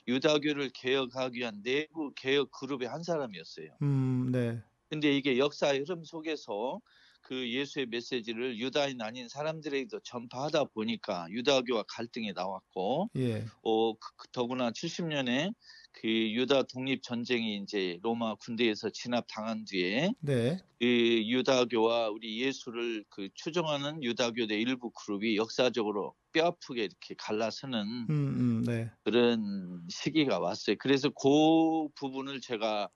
[0.09, 3.69] 유다교를 개혁하기 위한 내부 개혁 그룹의 한 사람이었어요.
[3.83, 4.63] 음, 네.
[4.91, 6.81] 근데 이게 역사의 흐름 속에서
[7.27, 13.45] 그 예수의 메시지를 유다인 아닌 사람들에게도 전파하다 보니까 유다교와 갈등이 나왔고 예.
[13.63, 15.53] 어, 그- 그 더구나 70년에
[15.91, 20.59] 그 유다 독립 전쟁이 이제 로마 군대에서 진압 당한 뒤에 네.
[20.79, 28.63] 그 유다교와 우리 예수를 그 추종하는 유다교의 일부 그룹이 역사적으로 뼈아프게 이렇게 갈라서는 음, 음,
[28.65, 28.91] 네.
[29.03, 30.77] 그런 시기가 왔어요.
[30.79, 32.89] 그래서 그 부분을 제가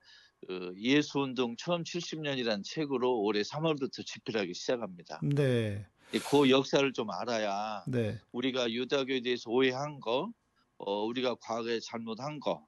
[0.48, 5.20] 어, 예수운동 처음 70년이라는 책으로 올해 3월부터 집필하기 시작합니다.
[5.22, 5.86] 네.
[6.28, 8.18] 그 역사를 좀 알아야 네.
[8.32, 10.32] 우리가 유다교에 대해서 오해한 거,
[10.78, 12.66] 어, 우리가 과거에 잘못한 거,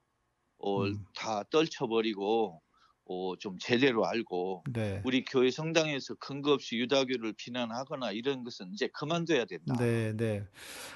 [0.59, 1.05] 어, 음.
[1.15, 2.61] 다 떨쳐버리고
[3.05, 5.01] 어, 좀 제대로 알고 네.
[5.03, 9.75] 우리 교회 성당에서 근거 없이 유다교를 비난하거나 이런 것은 이제 그만둬야 된다.
[9.77, 10.47] 네, 네.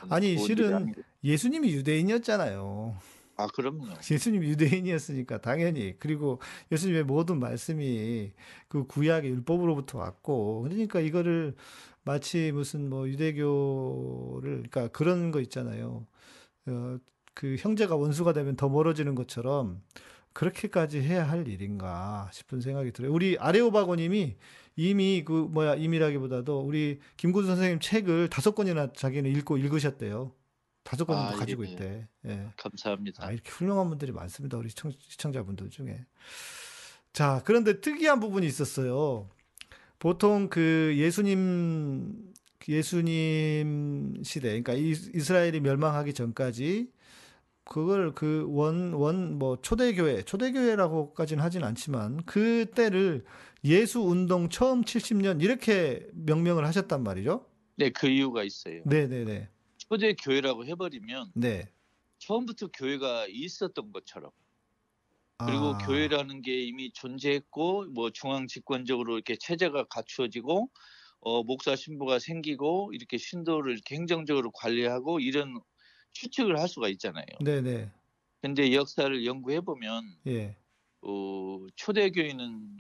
[0.04, 0.94] 음, 아니, 실은.
[1.24, 2.98] 예수님이 유대인이었잖아요.
[3.38, 3.86] 아 그럼요.
[4.10, 8.32] 예수님이 유대인이었으니까 당연히 그리고 예수님의 모든 말씀이
[8.68, 11.56] 그 구약의 율법으로부터 왔고 그러니까 이거를
[12.04, 16.08] 마치 무슨 뭐 유대교를 그러니까 그런 거 있잖아요.
[16.68, 16.98] 어,
[17.36, 19.82] 그 형제가 원수가 되면 더 멀어지는 것처럼
[20.34, 23.14] 그렇게까지 해야 할 일인가 싶은 생각이 들어요.
[23.14, 24.38] 우리 아레오바고님이
[24.78, 30.32] 이미 그 뭐야 이미라기보다도 우리 김구수 선생님 책을 다섯 권이나 자기는 읽고 읽으셨대요.
[30.88, 31.72] 다섯 권도 아, 가지고 예, 예.
[31.74, 32.08] 있대.
[32.28, 32.48] 예.
[32.56, 33.26] 감사합니다.
[33.26, 34.58] 아, 이렇게 훌륭한 분들이 많습니다.
[34.58, 36.06] 우리 시청, 시청 자분들 중에.
[37.12, 39.28] 자, 그런데 특이한 부분이 있었어요.
[40.00, 42.32] 보통 그 예수님,
[42.70, 46.90] 예수님 시대, 그러니까 이- 이스라엘이 멸망하기 전까지
[47.66, 53.26] 그걸 그 원, 원, 뭐, 초대교회, 초대교회라고까지는 하진 않지만 그 때를
[53.66, 57.46] 예수 운동 처음 70년 이렇게 명명을 하셨단 말이죠.
[57.76, 58.84] 네, 그 이유가 있어요.
[58.86, 59.50] 네네네.
[59.90, 61.72] 초대 교회라고 해버리면 네.
[62.20, 64.32] 처음부터 교회가 있었던 것처럼
[65.46, 70.70] 그리고 아, 교회라는 게 이미 존재했고 뭐 중앙 집권적으로 이렇게 체제가 갖추어지고
[71.20, 75.60] 어, 목사 신부가 생기고 이렇게 신도를 이렇게 행정적으로 관리하고 이런
[76.12, 77.26] 추측을 할 수가 있잖아요.
[77.40, 77.92] 네네.
[78.42, 80.58] 근데 역사를 연구해 보면 예.
[81.02, 82.78] 어, 초대교회는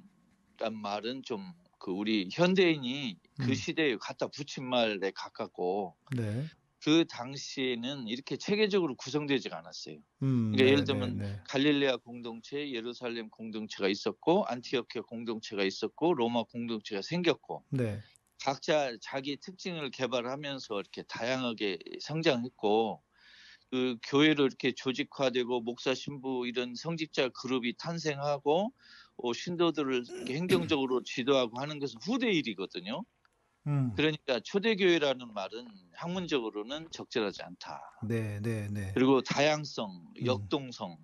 [0.59, 3.53] 란 말은 좀 그 우리 현대인이 그 음.
[3.53, 6.45] 시대에 갖다 붙인 말에 가깝고 네.
[6.87, 9.97] 그 당시에는 이렇게 체계적으로 구성되지가 않았어요.
[10.21, 11.41] 음, 그러니까 예를 네, 들면 네, 네.
[11.49, 18.03] 갈릴레아 공동체, 예루살렘 공동체가 있었고 안티오키아 공동체가 있었고 로마 공동체가 생겼고 네.
[18.43, 23.03] 각자 자기 특징을 개발하면서 이렇게 다양하게 성장했고
[23.71, 28.73] 그 교회로 이렇게 조직화되고 목사 신부 이런 성직자 그룹이 탄생하고
[29.17, 33.03] 어, 신도들을 행정적으로 지도하고 하는 것은 후대 일이거든요.
[33.67, 33.93] 음.
[33.95, 37.81] 그러니까 초대교회라는 말은 학문적으로는 적절하지 않다.
[38.07, 38.91] 네, 네, 네.
[38.93, 39.89] 그리고 다양성,
[40.19, 40.25] 음.
[40.25, 40.97] 역동성,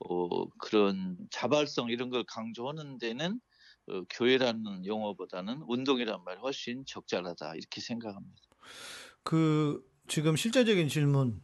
[0.00, 3.40] 어, 그런 자발성 이런 걸 강조하는 데는
[3.88, 8.42] 어, 교회라는 용어보다는 운동이란 말이 훨씬 적절하다 이렇게 생각합니다.
[9.22, 11.42] 그 지금 실제적인 질문.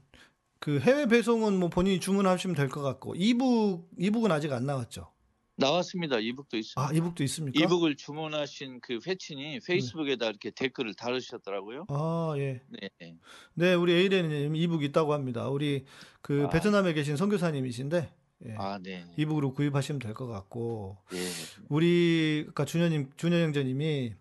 [0.61, 5.14] 그 해외 배송은 뭐 본인이 주문하시면 될 것 같고 이북 이북은 아직 안 나왔죠.
[5.57, 6.18] 나왔습니다.
[6.18, 6.80] 이북도 있습니다.
[6.80, 7.62] 아, 이북도 있습니까?
[7.62, 11.86] 이북을 주문하신 그 회친이 페이스북에다 이렇게 댓글을 달으셨더라고요.
[11.88, 12.61] 아, 예.
[12.68, 13.16] 네, 네.
[13.55, 15.48] 네, 우리 에이레님 이북 있다고 합니다.
[15.48, 15.84] 우리
[16.22, 16.50] 그 아.
[16.50, 18.12] 베트남에 계신 선교사님이신데
[18.46, 18.55] 예.
[18.59, 19.05] 아, 네.
[19.16, 21.18] 이북으로 구입하시면 될 것 같고 예.
[21.68, 24.14] 우리 그러니까 준현님 준현 형제님이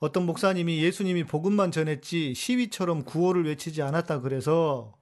[0.00, 4.94] 어떤 목사님이 예수님이 복음만 전했지 시위처럼 구호를 외치지 않았다 그래서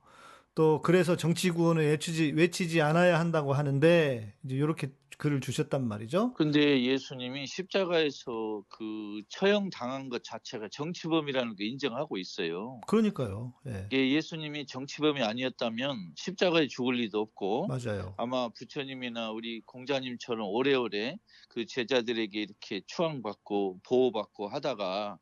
[0.54, 4.90] 또 그래서 정치 구호는 외치지 외치지 않아야 한다고 하는데 이제 이렇게
[5.22, 6.34] 글을 주셨단 말이죠.
[6.34, 12.80] 근데 예수님이 십자가에서 그 처형 당한 것 자체가 정치범이라는 걸 인정하고 있어요.
[12.88, 13.54] 그러니까요.
[13.68, 13.86] 예.
[13.86, 18.16] 이게 예수님이 정치범이 아니었다면 십자가에 죽을 리도 없고 맞아요.
[18.18, 21.18] 아마 부처님이나 우리 공자님처럼 오래오래
[21.50, 25.20] 그 제자들에게 이렇게 추앙받고 보호받고 하다가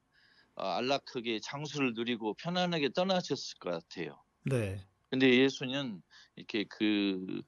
[0.56, 4.18] 아, 안락하게 장수를 누리고 편안하게 떠나셨을 것 같아요.
[4.46, 4.80] 네.
[5.10, 6.00] 근데 예수는
[6.36, 7.42] 이렇게 그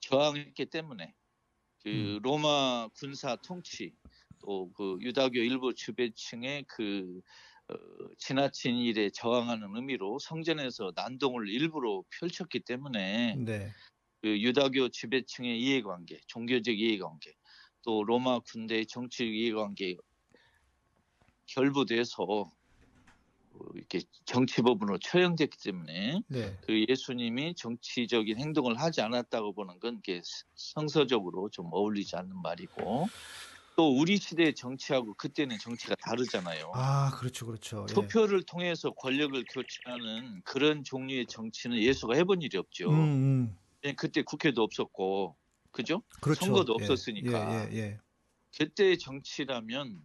[0.00, 1.12] 저항했기 때문에
[1.84, 2.20] 그 음.
[2.22, 3.92] 로마 군사 통치
[4.40, 7.20] 또 그 유다교 일부 지배층의 그
[7.68, 7.74] 어,
[8.18, 13.72] 지나친 일에 저항하는 의미로 성전에서 난동을 일부러 펼쳤기 때문에 네.
[14.22, 17.32] 그 유다교 지배층의 이해관계, 종교적 이해관계,
[17.82, 19.96] 또 로마 군대의 정치적 이해관계
[21.46, 22.52] 결부돼서 어,
[23.74, 26.56] 이렇게 정치법으로 처형됐기 때문에 네.
[26.62, 30.20] 그 예수님이 정치적인 행동을 하지 않았다고 보는 건 이게
[30.54, 33.08] 성서적으로 좀 어울리지 않는 말이고
[33.76, 36.72] 또 우리 시대의 정치하고 그때는 정치가 다르잖아요.
[36.74, 37.86] 아, 그렇죠, 그렇죠.
[37.90, 37.94] 예.
[37.94, 42.90] 투표를 통해서 권력을 교체하는 그런 종류의 정치는 예수가 해본 일이 없죠.
[42.90, 43.58] 음, 음.
[43.84, 45.36] 예, 그때 국회도 없었고,
[45.70, 46.02] 그죠?
[46.20, 46.44] 그렇죠.
[46.46, 47.68] 선거도 예, 없었으니까.
[47.70, 47.98] 예, 예, 예.
[48.58, 50.02] 그때의 정치라면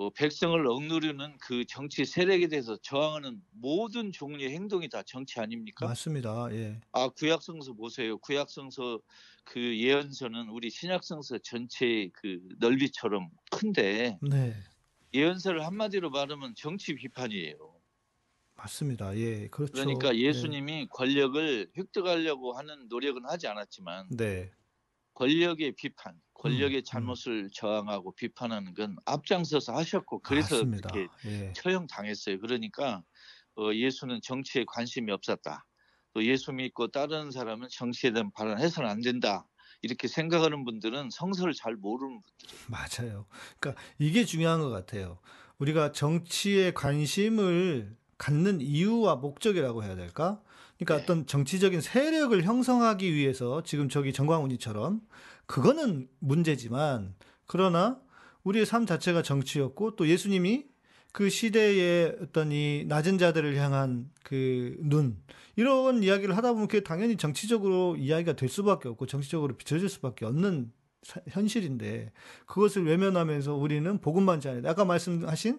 [0.00, 5.86] 어, 백성을 억누르는 그 정치 세력에 대해서 저항하는 모든 종류의 행동이 다 정치 아닙니까?
[5.86, 6.48] 맞습니다.
[6.52, 6.80] 예.
[6.92, 8.16] 아 구약성서 보세요.
[8.16, 8.98] 구약성서
[9.44, 14.54] 그 예언서는 우리 신약성서 전체의 그 넓이처럼 큰데 네.
[15.12, 17.58] 예언서를 한마디로 말하면 정치 비판이에요.
[18.56, 19.14] 맞습니다.
[19.18, 19.48] 예.
[19.48, 19.72] 그렇죠.
[19.74, 20.20] 그러니까 예.
[20.20, 24.50] 예수님이 권력을 획득하려고 하는 노력은 하지 않았지만 네.
[25.12, 30.90] 권력의 비판, 권력의 음, 잘못을 저항하고 비판하는 건 앞장서서 하셨고 그래서 맞습니다.
[30.90, 31.52] 그렇게 예.
[31.54, 32.40] 처형 당했어요.
[32.40, 33.02] 그러니까
[33.56, 35.66] 어, 예수는 정치에 관심이 없었다.
[36.14, 39.46] 또 예수 믿고 다른 사람은 정치에 대한 발언해서는 안 된다.
[39.82, 42.58] 이렇게 생각하는 분들은 성서를 잘 모르는 분들.
[42.68, 43.26] 맞아요.
[43.58, 45.18] 그러니까 이게 중요한 것 같아요.
[45.58, 50.42] 우리가 정치에 관심을 갖는 이유와 목적이라고 해야 될까?
[50.78, 51.02] 그러니까 네.
[51.02, 55.02] 어떤 정치적인 세력을 형성하기 위해서 지금 저기 정광훈이처럼
[55.50, 57.14] 그거는 문제지만
[57.46, 58.00] 그러나
[58.44, 60.66] 우리의 삶 자체가 정치였고 또 예수님이
[61.12, 65.20] 그 시대의 어떤 이 낮은 자들을 향한 그 눈
[65.56, 70.72] 이런 이야기를 하다 보면 그게 당연히 정치적으로 이야기가 될 수밖에 없고 정치적으로 비춰질 수밖에 없는
[71.02, 72.12] 사- 현실인데
[72.46, 74.68] 그것을 외면하면서 우리는 복음만 전해야 돼.
[74.68, 75.58] 아까 말씀하신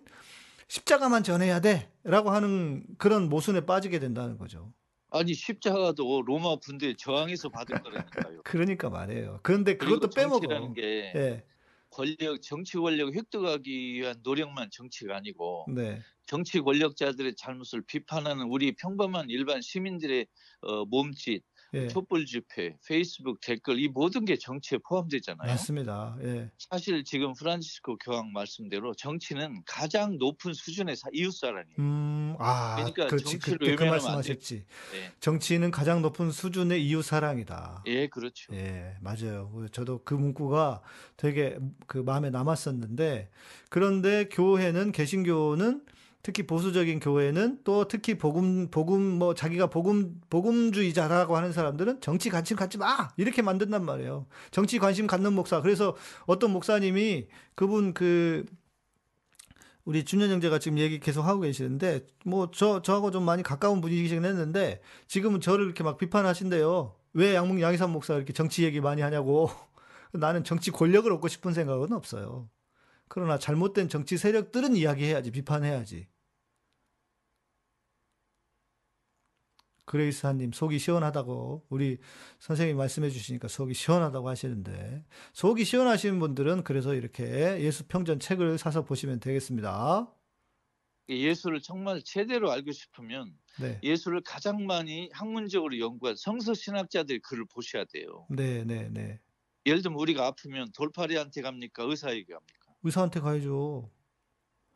[0.70, 4.72] 십자가만 전해야 돼라고 하는 그런 모순에 빠지게 된다는 거죠.
[5.12, 8.42] 아니 십자가도 로마 군대에 저항해서 받은 거라니까요.
[8.44, 9.40] 그러니까 말이에요.
[9.44, 10.40] 그런데 그것도 빼먹어.
[10.40, 11.44] 정치라는 게 예.
[11.90, 16.06] 권력, 정치 권력을 획득하기 위한 노력만 정치가 아니고 네.
[16.26, 20.28] 정치 권력자들의 잘못을 비판하는 우리 평범한 일반 시민들의
[20.62, 21.44] 어, 몸짓,
[21.74, 21.88] 예.
[21.88, 25.48] 촛불 집회, 페이스북 댓글 이 모든 게 정치에 포함되잖아요.
[25.52, 26.18] 맞습니다.
[26.22, 26.52] 예.
[26.58, 31.76] 사실 지금 프란치스코 교황 말씀대로 정치는 가장 높은 수준의 사- 이웃 사랑이에요.
[31.80, 33.24] 음, 아, 그러니까 그렇지.
[33.24, 34.56] 정치를 그때 그 외면하면 안 말씀하셨지.
[34.96, 37.84] 예, 정치는 가장 높은 수준의 이웃 사랑이다.
[37.88, 38.54] 예, 그렇죠.
[38.54, 39.66] 예, 맞아요.
[39.72, 40.82] 저도 그 문구가
[41.16, 41.58] 되게
[41.88, 43.30] 그 마음에 남았었는데,
[43.70, 45.86] 그런데 교회는, 개신교는
[46.24, 52.58] 특히 보수적인 교회는 또 특히 복음, 복음, 뭐 자기가 복음, 복음주의자라고 하는 사람들은 정치 관심
[52.58, 53.10] 갖지 마!
[53.18, 54.28] 이렇게 만든단 말이에요.
[54.52, 55.62] 정치 관심 갖는 목사.
[55.62, 55.96] 그래서
[56.26, 58.46] 어떤 목사님이 그분 그,
[59.84, 64.26] 우리 준현 형제가 지금 얘기 계속 하고 계시는데, 뭐, 저, 저하고 좀 많이 가까운 분이시긴
[64.26, 66.96] 했는데, 지금은 저를 이렇게 막 비판하신대요.
[67.14, 69.50] 왜 양문 양희삼 목사 이렇게 정치 얘기 많이 하냐고.
[70.14, 72.48] 나는 정치 권력을 얻고 싶은 생각은 없어요.
[73.14, 76.08] 그러나 잘못된 정치 세력들은 이야기해야지, 비판해야지.
[79.84, 81.98] 그레이스하님, 속이 시원하다고, 우리
[82.40, 85.04] 선생님이 말씀해 주시니까 속이 시원하다고 하시는데,
[85.34, 90.10] 속이 시원하신 분들은 그래서 이렇게 예수 평전 책을 사서 보시면 되겠습니다.
[91.10, 93.78] 예수를 정말 제대로 알고 싶으면 네.
[93.84, 98.26] 예수를 가장 많이 학문적으로 연구한 성서 신학자들의 글을 보셔야 돼요.
[98.30, 99.20] 네, 네, 네.
[99.66, 101.84] 예를 들면 우리가 아프면 돌파리한테 갑니까?
[101.84, 102.61] 의사에게 갑니까?
[102.84, 103.90] 의사한테 가야죠.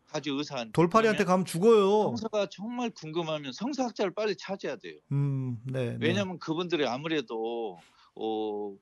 [0.08, 0.72] 가지 의사한테.
[0.72, 2.04] 그러면 가면 죽어요.
[2.04, 4.98] 성서가 정말 궁금하면 성서학자를 빨리 찾아야 돼요.
[5.12, 5.92] 음, 네.
[5.92, 5.98] 네.
[6.00, 7.80] 왜냐하면 그분들이 아무래도
[8.16, 8.76] 어,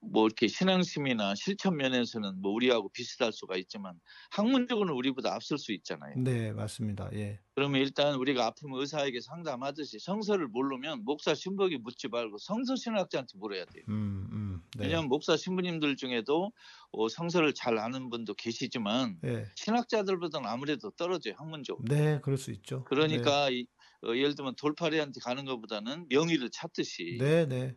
[0.00, 3.98] 뭐 이렇게 신앙심이나 실천 면에서는 뭐 우리하고 비슷할 수가 있지만
[4.30, 6.14] 학문적으로는 우리보다 앞설 수 있잖아요.
[6.18, 7.08] 네, 맞습니다.
[7.14, 7.40] 예.
[7.54, 13.64] 그러면 일단 우리가 아프면 의사에게 상담하듯이 성서를 모르면 목사 신부에게 묻지 말고 성서 신학자한테 물어야
[13.66, 13.84] 돼요.
[13.88, 14.62] 음, 음.
[14.76, 14.84] 네.
[14.84, 16.52] 왜냐하면 목사 신부님들 중에도
[16.92, 19.44] 어, 성서를 잘 아는 분도 계시지만 예.
[19.56, 21.84] 신학자들보다는 아무래도 떨어져요 학문적으로.
[21.88, 22.84] 네, 그럴 수 있죠.
[22.84, 23.66] 그러니까 이,
[24.04, 27.76] 어, 예를 들면 돌파리한테 가는 것보다는 명의를 찾듯이 네, 네.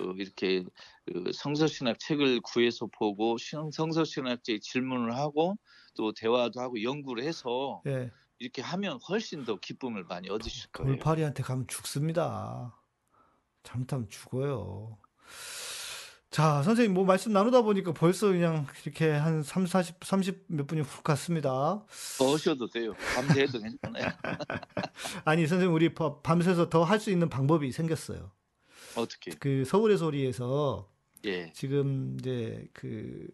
[0.00, 0.64] 어, 이렇게
[1.06, 5.56] 그 성서신학 책을 구해서 보고 신- 성서신학자의 질문을 하고
[5.96, 7.92] 또 대화도 하고 연구를 해서 네.
[7.92, 8.10] 예.
[8.40, 10.92] 이렇게 하면 훨씬 더 기쁨을 많이 얻으실 거예요.
[10.92, 12.76] 돌파리한테 가면 죽습니다.
[13.62, 14.98] 잘못하면 죽어요.
[16.30, 20.80] 자, 선생님 뭐 말씀 나누다 보니까 벌써 그냥 이렇게 한 3, 40, 30 몇 분이
[20.80, 21.50] 훅 갔습니다.
[22.18, 22.92] 더 하셔도 돼요.
[23.14, 24.08] 밤새도 괜찮아요.
[25.24, 28.32] 아니, 선생님 우리 바- 밤새서 더 할 수 있는 방법이 생겼어요.
[28.96, 29.32] 어떻게?
[29.32, 30.90] 그 서울의 소리에서
[31.24, 31.50] 예.
[31.52, 33.26] 지금 이제 그,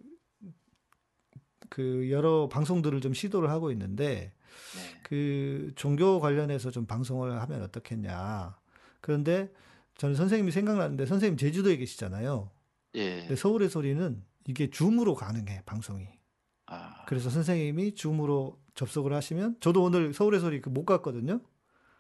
[1.69, 4.33] 그 여러 방송들을 좀 시도를 하고 있는데
[4.75, 5.01] 네.
[5.03, 8.57] 그 종교 관련해서 좀 방송을 하면 어떻겠냐.
[9.01, 9.53] 그런데
[9.97, 12.51] 저는 선생님이 생각나는데 선생님 제주도에 계시잖아요.
[12.95, 13.21] 예.
[13.21, 16.09] 근데 서울의 소리는 이게 줌으로 가능해, 방송이.
[16.67, 21.41] 아, 그래서 선생님이 줌으로 접속을 하시면 저도 오늘 서울의 소리 그 못 갔거든요.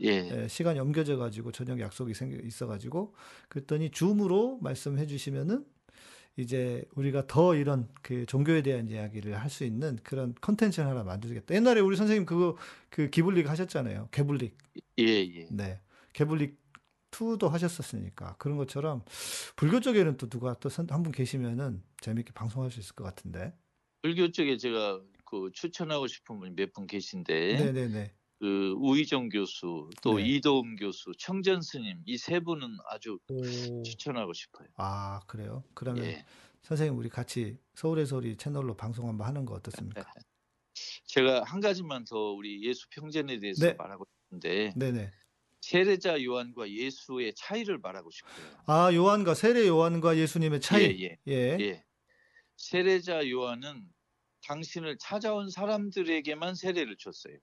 [0.03, 0.43] 예.
[0.45, 3.15] 예, 시간이 옮겨져 가지고 저녁 약속이 생겨 있어 가지고
[3.49, 5.67] 그랬더니 줌으로 말씀해 주시면은
[6.37, 11.55] 이제 우리가 더 이런 그 종교에 대한 이야기를 할 수 있는 그런 컨텐츠를 하나 만들겠다.
[11.55, 12.57] 옛날에 우리 선생님 그거
[12.91, 14.09] 그 기블릭 하셨잖아요.
[14.13, 14.57] 개블릭.
[14.99, 15.49] 예, 예.
[15.51, 15.81] 네.
[16.13, 16.59] 개블릭
[17.11, 19.05] 2도 하셨었으니까 그런 것처럼
[19.57, 23.53] 불교 쪽에는 또 누가 또 한 분 계시면은 재밌게 방송할 수 있을 것 같은데.
[24.03, 28.15] 불교 쪽에 제가 그 추천하고 싶은 분이 몇 분 계신데 네, 네, 네.
[28.41, 30.25] 그 우희정 교수 또 네.
[30.27, 33.83] 이도움 교수 청전 스님 이 세 분은 아주 오.
[33.83, 34.67] 추천하고 싶어요.
[34.77, 35.63] 아, 그래요?
[35.75, 36.25] 그러면 예.
[36.63, 40.01] 선생님 우리 같이 서울의 소리 채널로 방송 한번 하는 거 어떻습니까?
[41.05, 43.75] 제가 한 가지만 더 우리 예수 평전에 대해서 네.
[43.75, 45.13] 말하고 싶은데 네, 네.
[45.61, 48.47] 세례자 요한과 예수의 차이를 말하고 싶어요.
[48.65, 51.03] 아, 요한과 세례 요한과 예수님의 차이.
[51.03, 51.33] 예, 예.
[51.33, 51.57] 예.
[51.61, 51.85] 예.
[52.57, 53.87] 세례자 요한은
[54.47, 57.37] 당신을 찾아온 사람들에게만 세례를 줬어요.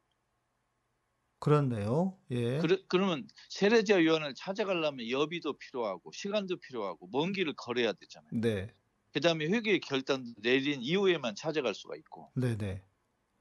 [1.39, 2.17] 그렇네요.
[2.31, 2.57] 예.
[2.57, 8.29] 그러, 그러면 세례자 요한을 찾아가려면 여비도 필요하고 시간도 필요하고 먼 길을 걸어야 되잖아요.
[8.31, 8.73] 네.
[9.13, 12.31] 그다음에 회개의 결단도 내린 이후에만 찾아갈 수가 있고.
[12.35, 12.83] 네, 네.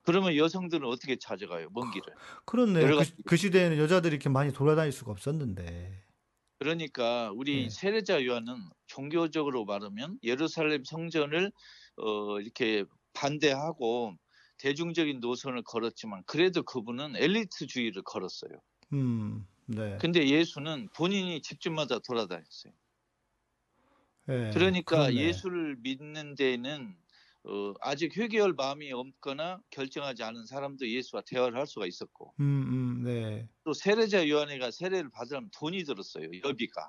[0.02, 1.68] 그러면 여성들은 어떻게 찾아가요?
[1.72, 2.06] 먼 길을.
[2.44, 2.96] 그렇네요.
[2.96, 6.04] 그, 그 시대에는 여자들이 이렇게 많이 돌아다닐 수가 없었는데.
[6.58, 7.68] 그러니까 우리 네.
[7.68, 8.54] 세례자 요한은
[8.86, 11.52] 종교적으로 말하면 예루살렘 성전을
[11.96, 14.14] 어, 이렇게 반대하고
[14.58, 18.52] 대중적인 노선을 걸었지만 그래도 그분은 엘리트주의를 걸었어요.
[18.92, 19.46] 음.
[19.66, 19.98] 네.
[19.98, 22.72] 근데 예수는 본인이 집집마다 돌아다녔어요.
[24.28, 24.50] 예.
[24.52, 25.12] 그러니까 그렇네.
[25.14, 26.96] 예수를 믿는 데는
[27.44, 33.02] 어, 아직 회개할 마음이 없거나 결정하지 않은 사람도 예수와 대화를 할 수가 있었고 음, 음,
[33.04, 33.48] 네.
[33.64, 36.28] 또 세례자 요한이가 세례를 받으려면 돈이 들었어요.
[36.44, 36.82] 여비가.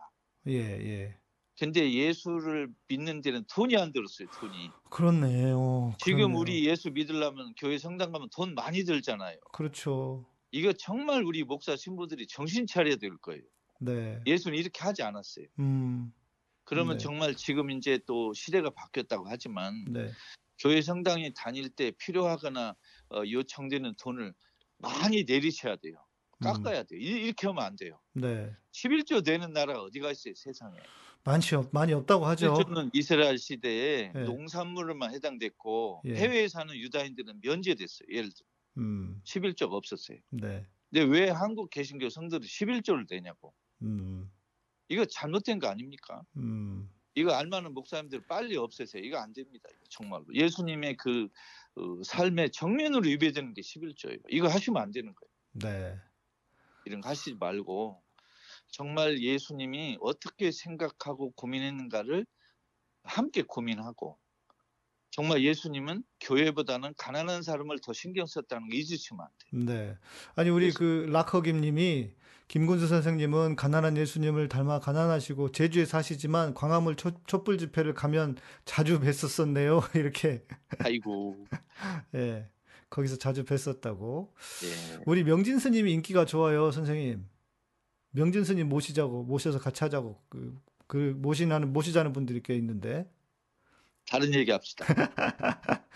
[0.48, 1.20] 예, 예.
[1.60, 4.28] 근데 예수를 믿는 데는 돈이 안 들었어요.
[4.40, 4.70] 돈이.
[4.92, 5.94] 그렇네 요.
[6.04, 6.40] 지금 그렇네요.
[6.40, 9.38] 우리 예수 믿으려면 교회 성당 가면 돈 많이 들잖아요.
[9.54, 10.26] 그렇죠.
[10.52, 13.42] 이거 정말 우리 목사 신부들이 정신 차려야 될 거예요.
[13.80, 14.22] 네.
[14.28, 15.48] 예수는 이렇게 하지 않았어요.
[15.60, 16.14] 음.
[16.64, 17.04] 그러면 네.
[17.04, 20.12] 정말 지금 이제 또 시대가 바뀌었다고 하지만 네.
[20.60, 22.76] 교회 성당에 다닐 때 필요하거나
[23.14, 24.34] 어, 요청되는 돈을
[24.78, 25.96] 많이 내리셔야 돼요.
[26.40, 27.00] 깎아야 돼요.
[27.00, 28.00] 이- 이렇게 하면 안 돼요.
[28.14, 28.52] 네.
[28.74, 30.78] 11조 되는 나라가 어디가 있어요, 세상에.
[31.28, 32.54] 많이 없, 많이 없다고 하죠.
[32.54, 34.24] 11조는 이스라엘 시대에 네.
[34.24, 36.16] 농산물만 해당됐고 예.
[36.16, 38.08] 해외에 사는 유다인들은 면제됐어요.
[38.10, 38.46] 예를 들어
[38.78, 39.22] 음.
[39.26, 40.20] 11조가 없었어요.
[40.30, 40.66] 네.
[40.90, 43.54] 근데 왜 한국 개신교 성들은 11조를 내냐고.
[43.82, 44.32] 음.
[44.88, 46.24] 이거 잘못된 거 아닙니까?
[46.38, 46.90] 음.
[47.14, 49.04] 이거 알만한 목사님들 빨리 없애세요.
[49.04, 49.68] 이거 안 됩니다.
[49.70, 50.24] 이거 정말로.
[50.34, 51.28] 예수님의 그
[51.76, 54.22] 어, 삶의 정면으로 위배되는 게 11조예요.
[54.30, 55.32] 이거 하시면 안 되는 거예요.
[55.74, 56.00] 네.
[56.86, 58.02] 이런 거 하시지 말고
[58.70, 62.26] 정말 예수님이 어떻게 생각하고 고민했는가를
[63.04, 64.18] 함께 고민하고
[65.10, 69.66] 정말 예수님은 교회보다는 가난한 사람을 더 신경 썼다는 거 잊으시면 안 돼요.
[69.66, 69.98] 네.
[70.36, 72.12] 아니 우리 그 락커김 님이
[72.48, 79.82] 김군수 선생님은 가난한 예수님을 닮아 가난하시고 제주에 사시지만 광화문 촛, 촛불 집회를 가면 자주 뵀었었네요.
[79.98, 80.46] 이렇게
[80.80, 81.46] 아이고.
[82.16, 82.48] 예.
[82.90, 84.30] 거기서 자주 뵀었다고.
[84.64, 85.04] 예.
[85.06, 87.28] 우리 명진 스님이 인기가 좋아요, 선생님.
[88.18, 93.08] 명진 스님 모시자고 모셔서 같이 하자고 그, 그 모시나는 모시자는 분들이 꽤 있는데
[94.10, 94.86] 다른 얘기 합시다.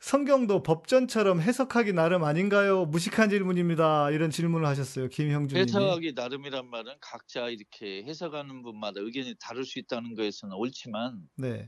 [0.00, 2.86] 성경도 법전처럼 해석하기 나름 아닌가요?
[2.86, 4.10] 무식한 질문입니다.
[4.10, 5.08] 이런 질문을 하셨어요.
[5.08, 5.60] 김형준님이.
[5.60, 11.66] 해석하기 나름이란 말은 각자 이렇게 해석하는 분마다 의견이 다를 수 있다는 것에서는 옳지만 네,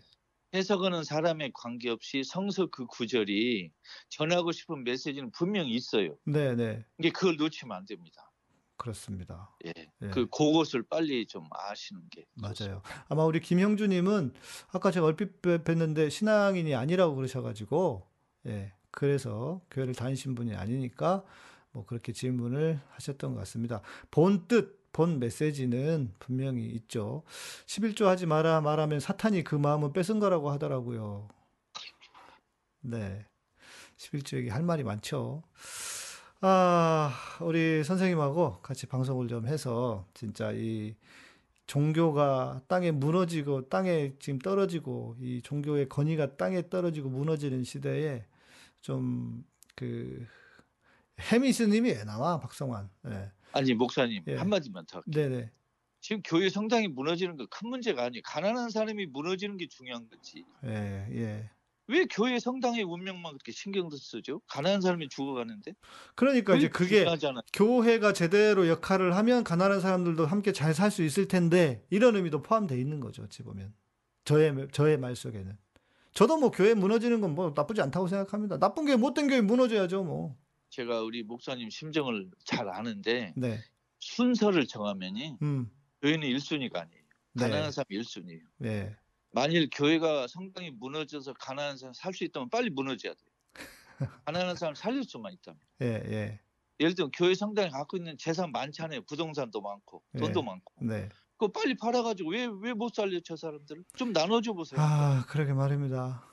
[0.54, 3.72] 해석하는 사람에 관계없이 성서 그 구절이
[4.08, 6.16] 전하고 싶은 메시지는 분명히 있어요.
[6.24, 8.29] 네, 네, 이게 그걸 놓치면 안 됩니다.
[8.80, 9.54] 그렇습니다.
[9.66, 9.74] 예.
[9.76, 10.08] 예.
[10.08, 12.80] 그 그것을 빨리 좀 아시는 게 맞아요.
[13.10, 14.32] 아마 우리 김형준님은
[14.72, 18.06] 아까 제가 얼핏 뵀- 뵀는데 신앙인이 아니라고 그러셔가지고,
[18.46, 21.22] 예, 그래서 교회를 다니신 분이 아니니까
[21.72, 23.82] 뭐 그렇게 질문을 하셨던 것 같습니다.
[24.10, 27.22] 본 뜻, 본 메시지는 분명히 있죠.
[27.66, 31.28] 11조 하지 마라 말하면 사탄이 그 마음을 뺏은 거라고 하더라고요.
[32.80, 33.26] 네.
[33.98, 35.42] 11조 얘기 할 말이 많죠.
[36.42, 40.94] 아, 우리 선생님하고 같이 방송을 좀 해서 진짜 이
[41.66, 48.24] 종교가 땅에 무너지고 땅에 지금 떨어지고 이 종교의 권위가 땅에 떨어지고 무너지는 시대에
[48.80, 49.44] 좀
[49.76, 50.26] 그
[51.20, 53.30] 해미스님이 왜 나와 박성환 예.
[53.52, 54.36] 아니 목사님 예.
[54.36, 55.02] 한마디만 더.
[55.06, 55.50] 네네
[56.00, 58.20] 지금 교회 성당이 무너지는 거 큰 문제가 아니에요.
[58.24, 60.44] 가난한 사람이 무너지는 게 중요한 거지.
[60.64, 61.50] 예, 예.
[61.90, 64.40] 왜 교회 성당의 운명만 그렇게 신경 쓰죠?
[64.46, 65.74] 가난한 사람이 죽어가는데
[66.14, 67.04] 그러니까 이제 그게.
[67.52, 72.78] 교회가 제대로 역할을 하면 가난한 사람들도 함께 잘 살 수 있을 텐데 이런 의미도 포함되어
[72.78, 73.74] 있는 거죠 어찌 보면
[74.24, 75.56] 저의 저의 말 속에는
[76.12, 78.58] 저도 뭐 교회 무너지는 건 뭐 나쁘지 않다고 생각합니다.
[78.58, 80.36] 나쁜 교회, 못된 교회 무너져야죠, 뭐.
[80.70, 83.60] 제가 우리 목사님 심정을 잘 아는데 네.
[84.00, 85.70] 순서를 정하면이 음.
[86.02, 87.02] 교회는 1순위가 아니에요.
[87.38, 87.70] 가난한 네.
[87.70, 88.42] 사람이 1순위예요.
[88.64, 88.96] 예.
[89.32, 93.30] 만일 교회가 성당이 무너져서 가난한 사람 살 수 있다면 빨리 무너져야 돼요.
[94.26, 95.60] 가난한 사람 살릴 수만 있다면.
[95.82, 96.40] 예, 예.
[96.80, 99.02] 예를 들면 교회 성당이 갖고 있는 재산 많잖아요.
[99.02, 100.46] 부동산도 많고 돈도 네.
[100.46, 100.74] 많고.
[100.80, 101.08] 네.
[101.36, 104.80] 그거 빨리 팔아가지고 왜 왜 못 살려 저 사람들을 좀 나눠줘 보세요.
[104.80, 106.24] 아, 그러게 말입니다.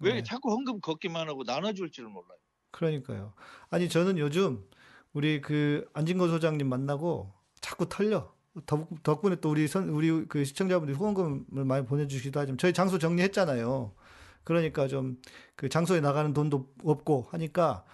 [0.00, 0.22] 왜 네.
[0.22, 2.38] 자꾸 헌금 걷기만 하고 나눠줄 줄을 몰라요.
[2.70, 3.34] 그러니까요.
[3.70, 4.68] 아니 저는 요즘
[5.12, 8.32] 우리 그 안진거 소장님 만나고 자꾸 털려.
[8.66, 13.92] 덕- 덕분에 또 우리 선 우리 그 시청자분들이 후원금을 많이 보내주시기도 하지만 저희 장소 정리했잖아요.
[14.44, 15.16] 그러니까 좀
[15.56, 17.84] 그 장소에 나가는 돈도 없고 하니까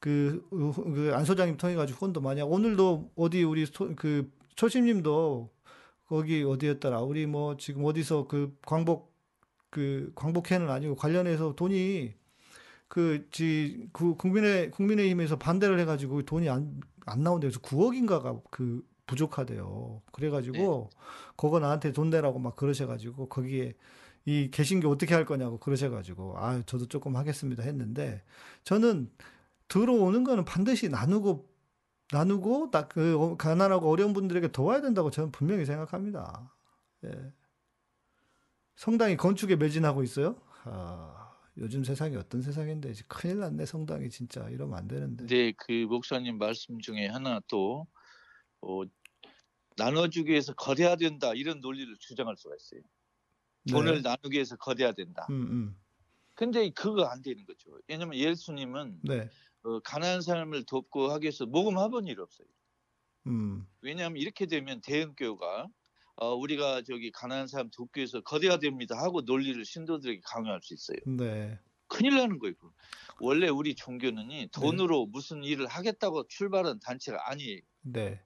[0.00, 5.50] 그, 그 안 소장님 통해 가지고 후원도 많이 하고 오늘도 어디 우리 소, 그 초심님도
[6.06, 9.12] 거기 어디였더라 우리 뭐 지금 어디서 그 광복
[9.70, 12.14] 그 광복회는 아니고 관련해서 돈이
[12.88, 17.50] 그, 지, 그, 국민의, 국민의힘에서 반대를 해가지고 돈이 안, 안 나온대요.
[17.50, 20.02] 그래서 9억인가가 그 부족하대요.
[20.12, 20.90] 그래가지고,
[21.36, 23.74] 그거 나한테 돈 내라고 막 그러셔가지고, 거기에
[24.24, 28.22] 이 개신교 어떻게 할 거냐고 그러셔가지고, 아, 저도 조금 하겠습니다 했는데,
[28.64, 29.10] 저는
[29.68, 31.48] 들어오는 거는 반드시 나누고,
[32.12, 36.52] 나누고, 딱 그, 어, 가난하고 어려운 분들에게 도와야 된다고 저는 분명히 생각합니다.
[37.04, 37.32] 예.
[38.76, 40.36] 성당이 건축에 매진하고 있어요?
[40.64, 41.20] 아,
[41.58, 45.24] 요즘 세상이 어떤 세상인데 큰일 났네 성당이 진짜 이러면 안 되는데.
[45.24, 47.86] 근데 그 목사님 말씀 중에 하나 또
[48.62, 48.82] 어,
[49.76, 52.82] 나눠주기 위해서 거래해야 된다 이런 논리를 주장할 수가 있어요.
[53.68, 55.26] 돈을 나누기 위해서 거래해야 된다.
[55.28, 55.34] 네.
[55.34, 55.76] 음, 음.
[56.34, 57.70] 근데 그거 안 되는 거죠.
[57.86, 59.28] 왜냐면 예수님은 네.
[59.62, 62.46] 어, 가난한 사람을 돕고 하기 위해서 모금해본 일 없어요.
[63.26, 63.66] 음.
[63.82, 65.68] 왜냐하면 이렇게 되면 대형교회가
[66.16, 70.98] 어, 우리가 저기 가난한 사람 돕기 위해서 거대해야 됩니다 하고 논리를 신도들에게 강요할 수 있어요.
[71.06, 71.58] 네.
[71.88, 72.54] 큰일 나는 거예요.
[73.20, 77.60] 원래 우리 종교는 돈으로 무슨 일을 하겠다고 출발한 단체가 아니에요.
[77.82, 78.22] 네.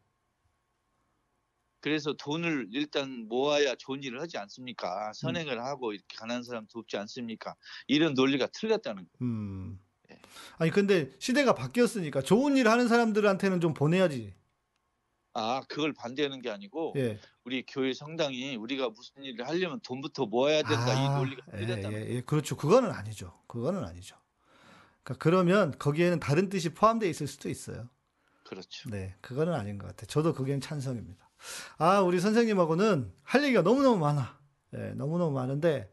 [1.85, 5.13] 그래서 돈을 일단 모아야 좋은 일을 하지 않습니까?
[5.13, 7.55] 선행을 하고 이렇게 가난한 사람 돕지 않습니까?
[7.89, 9.19] 이런 논리가 틀렸다는 거예요.
[9.21, 9.79] 음.
[10.09, 10.19] 네.
[10.57, 14.33] 아니 근데 시대가 바뀌었으니까 좋은 일 하는 사람들한테는 좀 보내야지.
[15.35, 17.21] 아, 그걸 반대하는 게 아니고 예.
[17.45, 20.95] 우리 교회 성당이 우리가 무슨 일을 하려면 돈부터 모아야 된다.
[20.95, 22.21] 이 아, 논리가 예, 틀렸다는 예, 예.
[22.23, 22.57] 그렇죠.
[22.57, 23.39] 그거는 아니죠.
[23.47, 24.17] 그거는 아니죠.
[25.03, 27.91] 그러니까 그러면 거기에는 다른 뜻이 포함되어 있을 수도 있어요.
[28.43, 28.89] 그렇죠.
[28.89, 30.07] 네, 그거는 아닌 것 같아요.
[30.07, 31.24] 저도 그게 찬성입니다.
[31.79, 34.39] 아, 우리 선생님하고는 할 얘기가 너무너무 많아.
[34.77, 35.91] 예, 너무너무 많은데,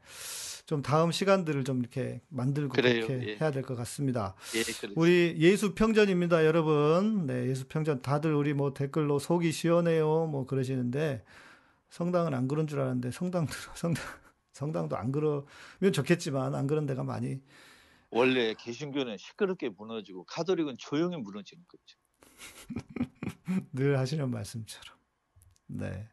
[0.65, 3.37] 좀 다음 시간들을 좀 이렇게 만들고 그래요, 그렇게 예.
[3.41, 4.35] 해야 될 것 같습니다.
[4.55, 4.61] 예.
[4.95, 7.25] 우리 예수 평전입니다, 여러분.
[7.27, 8.01] 네, 예수 평전.
[8.01, 11.23] 다들 우리 뭐 댓글로 속이 시원해요, 뭐 그러시는데,
[11.89, 14.03] 성당은 안 그런 줄 알았는데, 성당도, 성당,
[14.53, 15.45] 성당도 안 그러면
[15.91, 17.41] 좋겠지만, 안 그런 데가 많이
[18.13, 21.97] 원래 개신교는 시끄럽게 무너지고 카톨릭은 조용히 무너지는 거죠.
[23.73, 25.00] 늘 하시는 말씀처럼.
[25.71, 26.07] 네.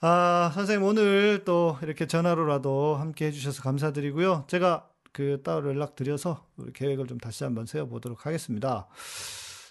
[0.00, 4.44] 아, 선생님 오늘 또 이렇게 전화로라도 함께 해주셔서 감사드리고요.
[4.48, 8.88] 제가 그 따로 연락 드려서 우리 계획을 좀 다시 한번 세워보도록 하겠습니다.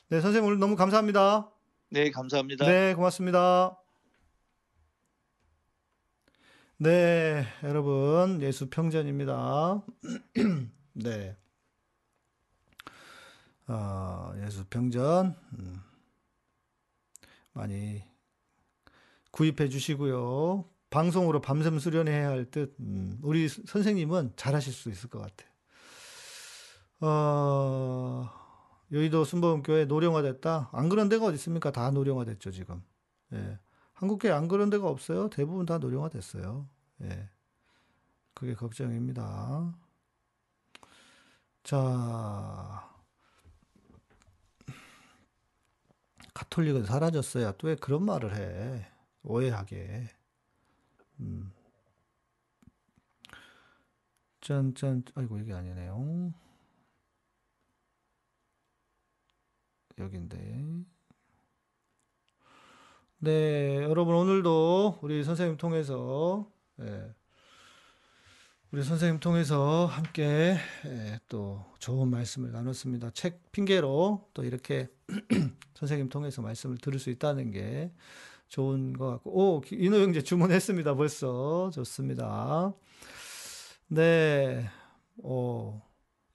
[0.09, 1.51] 네, 선생님 오늘 너무 감사합니다.
[1.89, 2.65] 네, 감사합니다.
[2.65, 3.77] 네, 고맙습니다.
[6.77, 9.83] 네, 여러분, 예수 평전입니다.
[10.93, 11.37] 네.
[13.67, 15.81] 아, 예수 평전, 음,
[17.53, 18.10] 많이
[19.31, 20.65] 구입해 주시고요.
[20.89, 25.49] 방송으로 밤샘 수련해야 할 듯, 음, 우리 선생님은 잘하실 수 있을 것 같아요.
[26.99, 28.29] 어,
[28.91, 30.69] 여의도 순복음교회 노령화됐다?
[30.73, 31.71] 안 그런 데가 어디 있습니까?
[31.71, 32.83] 다 노령화됐죠, 지금.
[33.33, 33.57] 예.
[33.93, 35.29] 한국교회 안 그런 데가 없어요.
[35.29, 36.67] 대부분 다 노령화됐어요.
[37.03, 37.29] 예.
[38.33, 39.73] 그게 걱정입니다.
[41.63, 42.89] 자,
[46.33, 48.90] 카톨릭은 사라졌어야 또 왜 그런 말을 해?
[49.23, 50.09] 오해하게.
[51.19, 51.51] 음.
[54.41, 56.33] 짠, 짠, 아이고, 이게 아니네요.
[59.97, 60.85] 여긴데.
[63.23, 67.13] 네, 여러분 오늘도 우리 선생님 통해서 예,
[68.71, 73.11] 우리 선생님 통해서 함께 예, 또 좋은 말씀을 나눴습니다.
[73.11, 74.89] 책 핑계로 또 이렇게
[75.75, 77.91] 선생님 통해서 말씀을 들을 수 있다는 게
[78.51, 80.95] 좋은 것 같고, 오, 인호 형제 주문했습니다.
[80.95, 82.73] 벌써 좋습니다.
[83.87, 84.69] 네,
[85.19, 85.81] 오,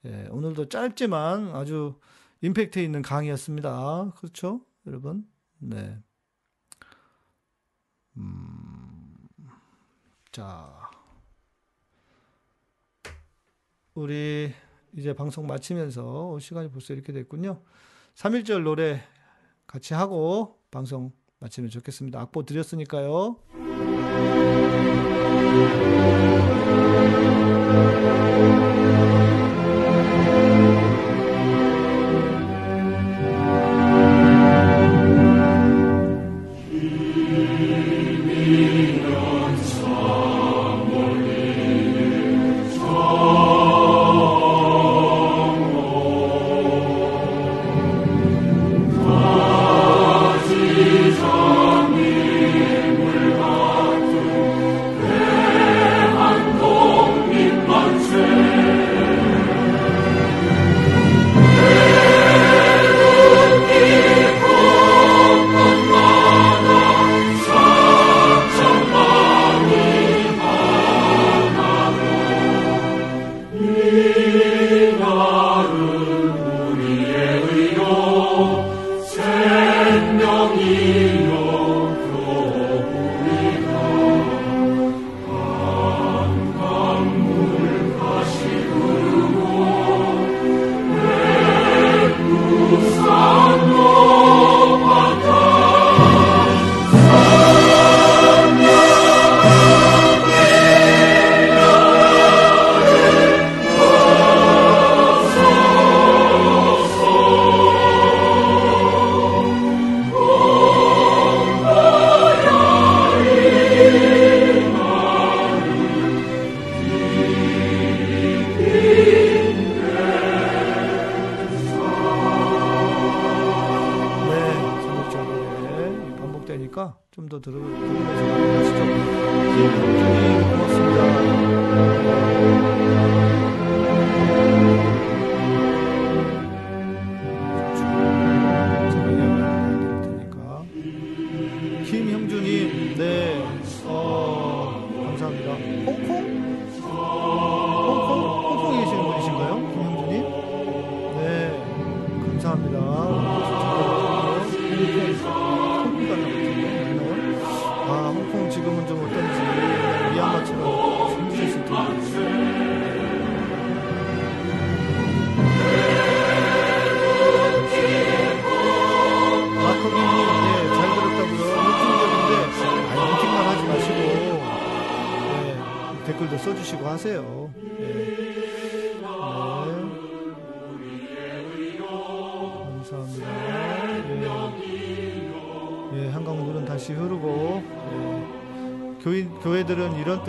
[0.07, 2.01] 예, 오늘도 짧지만 아주
[2.41, 4.13] 임팩트 있는 강의였습니다.
[4.17, 5.29] 그렇죠, 여러분?
[5.59, 5.99] 네.
[8.17, 9.29] 음,
[10.33, 10.91] 자,
[13.93, 14.55] 우리
[14.97, 17.63] 이제 방송 마치면서 시간이 벌써 이렇게 됐군요.
[18.15, 19.03] 3.1절 노래
[19.67, 22.21] 같이 하고 방송 마치면 좋겠습니다.
[22.21, 23.37] 악보 드렸으니까요.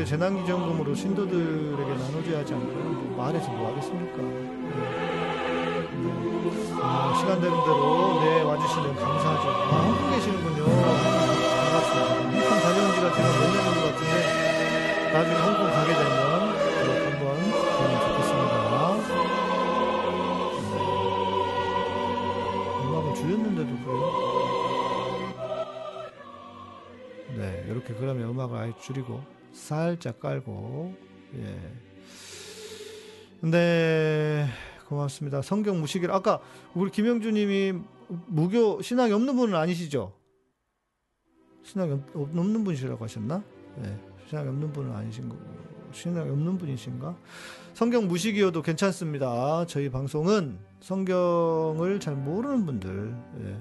[0.08, 2.84] 재난기점금으로 신도들에게 나눠줘야 하지 않을까요?
[2.86, 4.24] 뭐 말해서 뭐 하겠습니까?
[4.24, 4.28] 예.
[4.72, 4.88] 네.
[6.82, 9.50] 아, 시간 되는 대로, 네, 와주시면 감사하죠.
[9.50, 10.64] 아, 홍콩 계시는군요.
[10.64, 12.08] 반갑습니다.
[12.24, 14.16] 홍콩 다녀온 지가 제가 몇 년인 것 같은데,
[15.12, 16.16] 나중에 홍콩 가게 되면,
[16.56, 17.28] 네, 한번
[17.76, 18.56] 보면 좋겠습니다.
[22.82, 24.04] 음악을 줄였는데도 그래요?
[27.36, 29.22] 네, 이렇게 그러면 음악을 아예 줄이고
[29.68, 30.96] 살짝 깔고
[31.36, 31.60] 예.
[33.42, 34.48] 네,
[34.88, 35.42] 고맙습니다.
[35.42, 36.40] 성경 무시기를 아까
[36.74, 37.74] 우리 김영주님이
[38.28, 40.14] 무교 신앙이 없는 분은 아니시죠?
[41.64, 43.44] 신앙이 없, 없는 분이시라고 하셨나?
[43.76, 44.00] 네,
[44.30, 45.36] 신앙이 없는 분은 아니신 거.
[45.92, 47.18] 신앙이 없는 분이신가?
[47.74, 49.66] 성경 무식이어도 괜찮습니다.
[49.68, 53.16] 저희 방송은 성경을 잘 모르는 분들.
[53.42, 53.58] 예.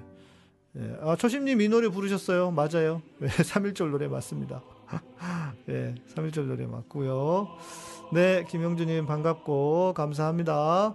[0.82, 0.98] 예.
[1.02, 2.52] 아, 초심님 이 노래 부르셨어요.
[2.52, 3.02] 맞아요.
[3.22, 4.62] 예, 3일절 노래 맞습니다.
[5.68, 7.48] 예, 3일절 노래 맞고요.
[8.12, 10.94] 네, 김영주님 반갑고 감사합니다.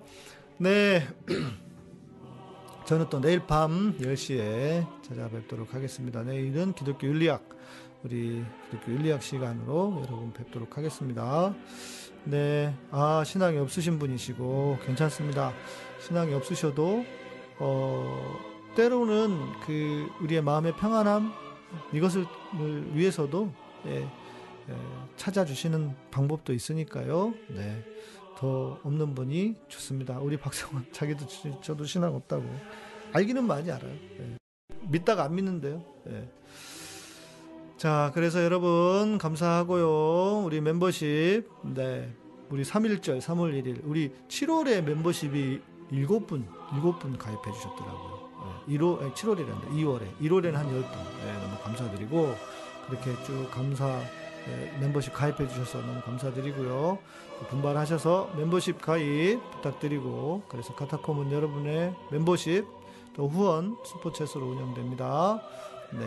[0.57, 1.07] 네.
[2.85, 6.23] 저는 또 내일 밤 10시에 찾아뵙도록 하겠습니다.
[6.23, 7.47] 내일은 기독교 윤리학,
[8.03, 11.53] 우리 기독교 윤리학 시간으로 여러분 뵙도록 하겠습니다.
[12.23, 15.53] 네, 아, 신앙이 없으신 분이시고, 괜찮습니다.
[16.05, 17.03] 신앙이 없으셔도,
[17.59, 18.37] 어,
[18.75, 21.31] 때로는 그, 우리의 마음의 평안함,
[21.93, 22.25] 이것을
[22.93, 23.51] 위해서도,
[23.87, 24.01] 예,
[24.69, 24.75] 예,
[25.17, 27.33] 찾아주시는 방법도 있으니까요.
[27.49, 27.83] 네.
[28.37, 30.19] 더 없는 분이 좋습니다.
[30.19, 32.43] 우리 박성원, 자기도, 지- 저도 신앙 없다고.
[33.13, 33.91] 알기는 많이 알아요.
[34.19, 34.37] 예.
[34.89, 35.83] 믿다가 안 믿는데요.
[36.09, 36.27] 예.
[37.77, 40.43] 자, 그래서 여러분 감사하고요.
[40.45, 42.13] 우리 멤버십, 네,
[42.49, 48.29] 우리 3일절, 3월 1일, 우리 7월에 멤버십이 7분, 7분 가입해 주셨더라고요.
[48.69, 49.69] 예, 1월, 아니, 7월이란다.
[49.69, 50.17] 2월에.
[50.19, 50.83] 1월에는 한 10분.
[51.27, 52.35] 예, 너무 감사드리고,
[52.91, 54.01] 그렇게 쭉 감사
[54.47, 56.99] 예, 멤버십 가입해 주셔서 너무 감사드리고요.
[57.39, 62.65] 또 분발하셔서 멤버십 가입 부탁드리고 그래서 카타콤은 여러분의 멤버십
[63.15, 65.41] 또 후원 슈퍼챗으로 운영됩니다.
[65.93, 66.05] 네.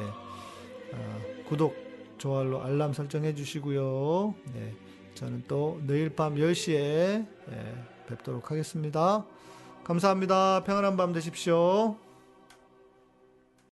[0.92, 1.74] 아, 구독,
[2.18, 4.34] 좋아요, 알람 설정해 주시고요.
[4.52, 4.74] 네.
[5.14, 7.26] 저는 또 내일 밤 10시에 예,
[8.08, 9.24] 뵙도록 하겠습니다.
[9.84, 10.64] 감사합니다.
[10.64, 12.03] 평안한 밤 되십시오.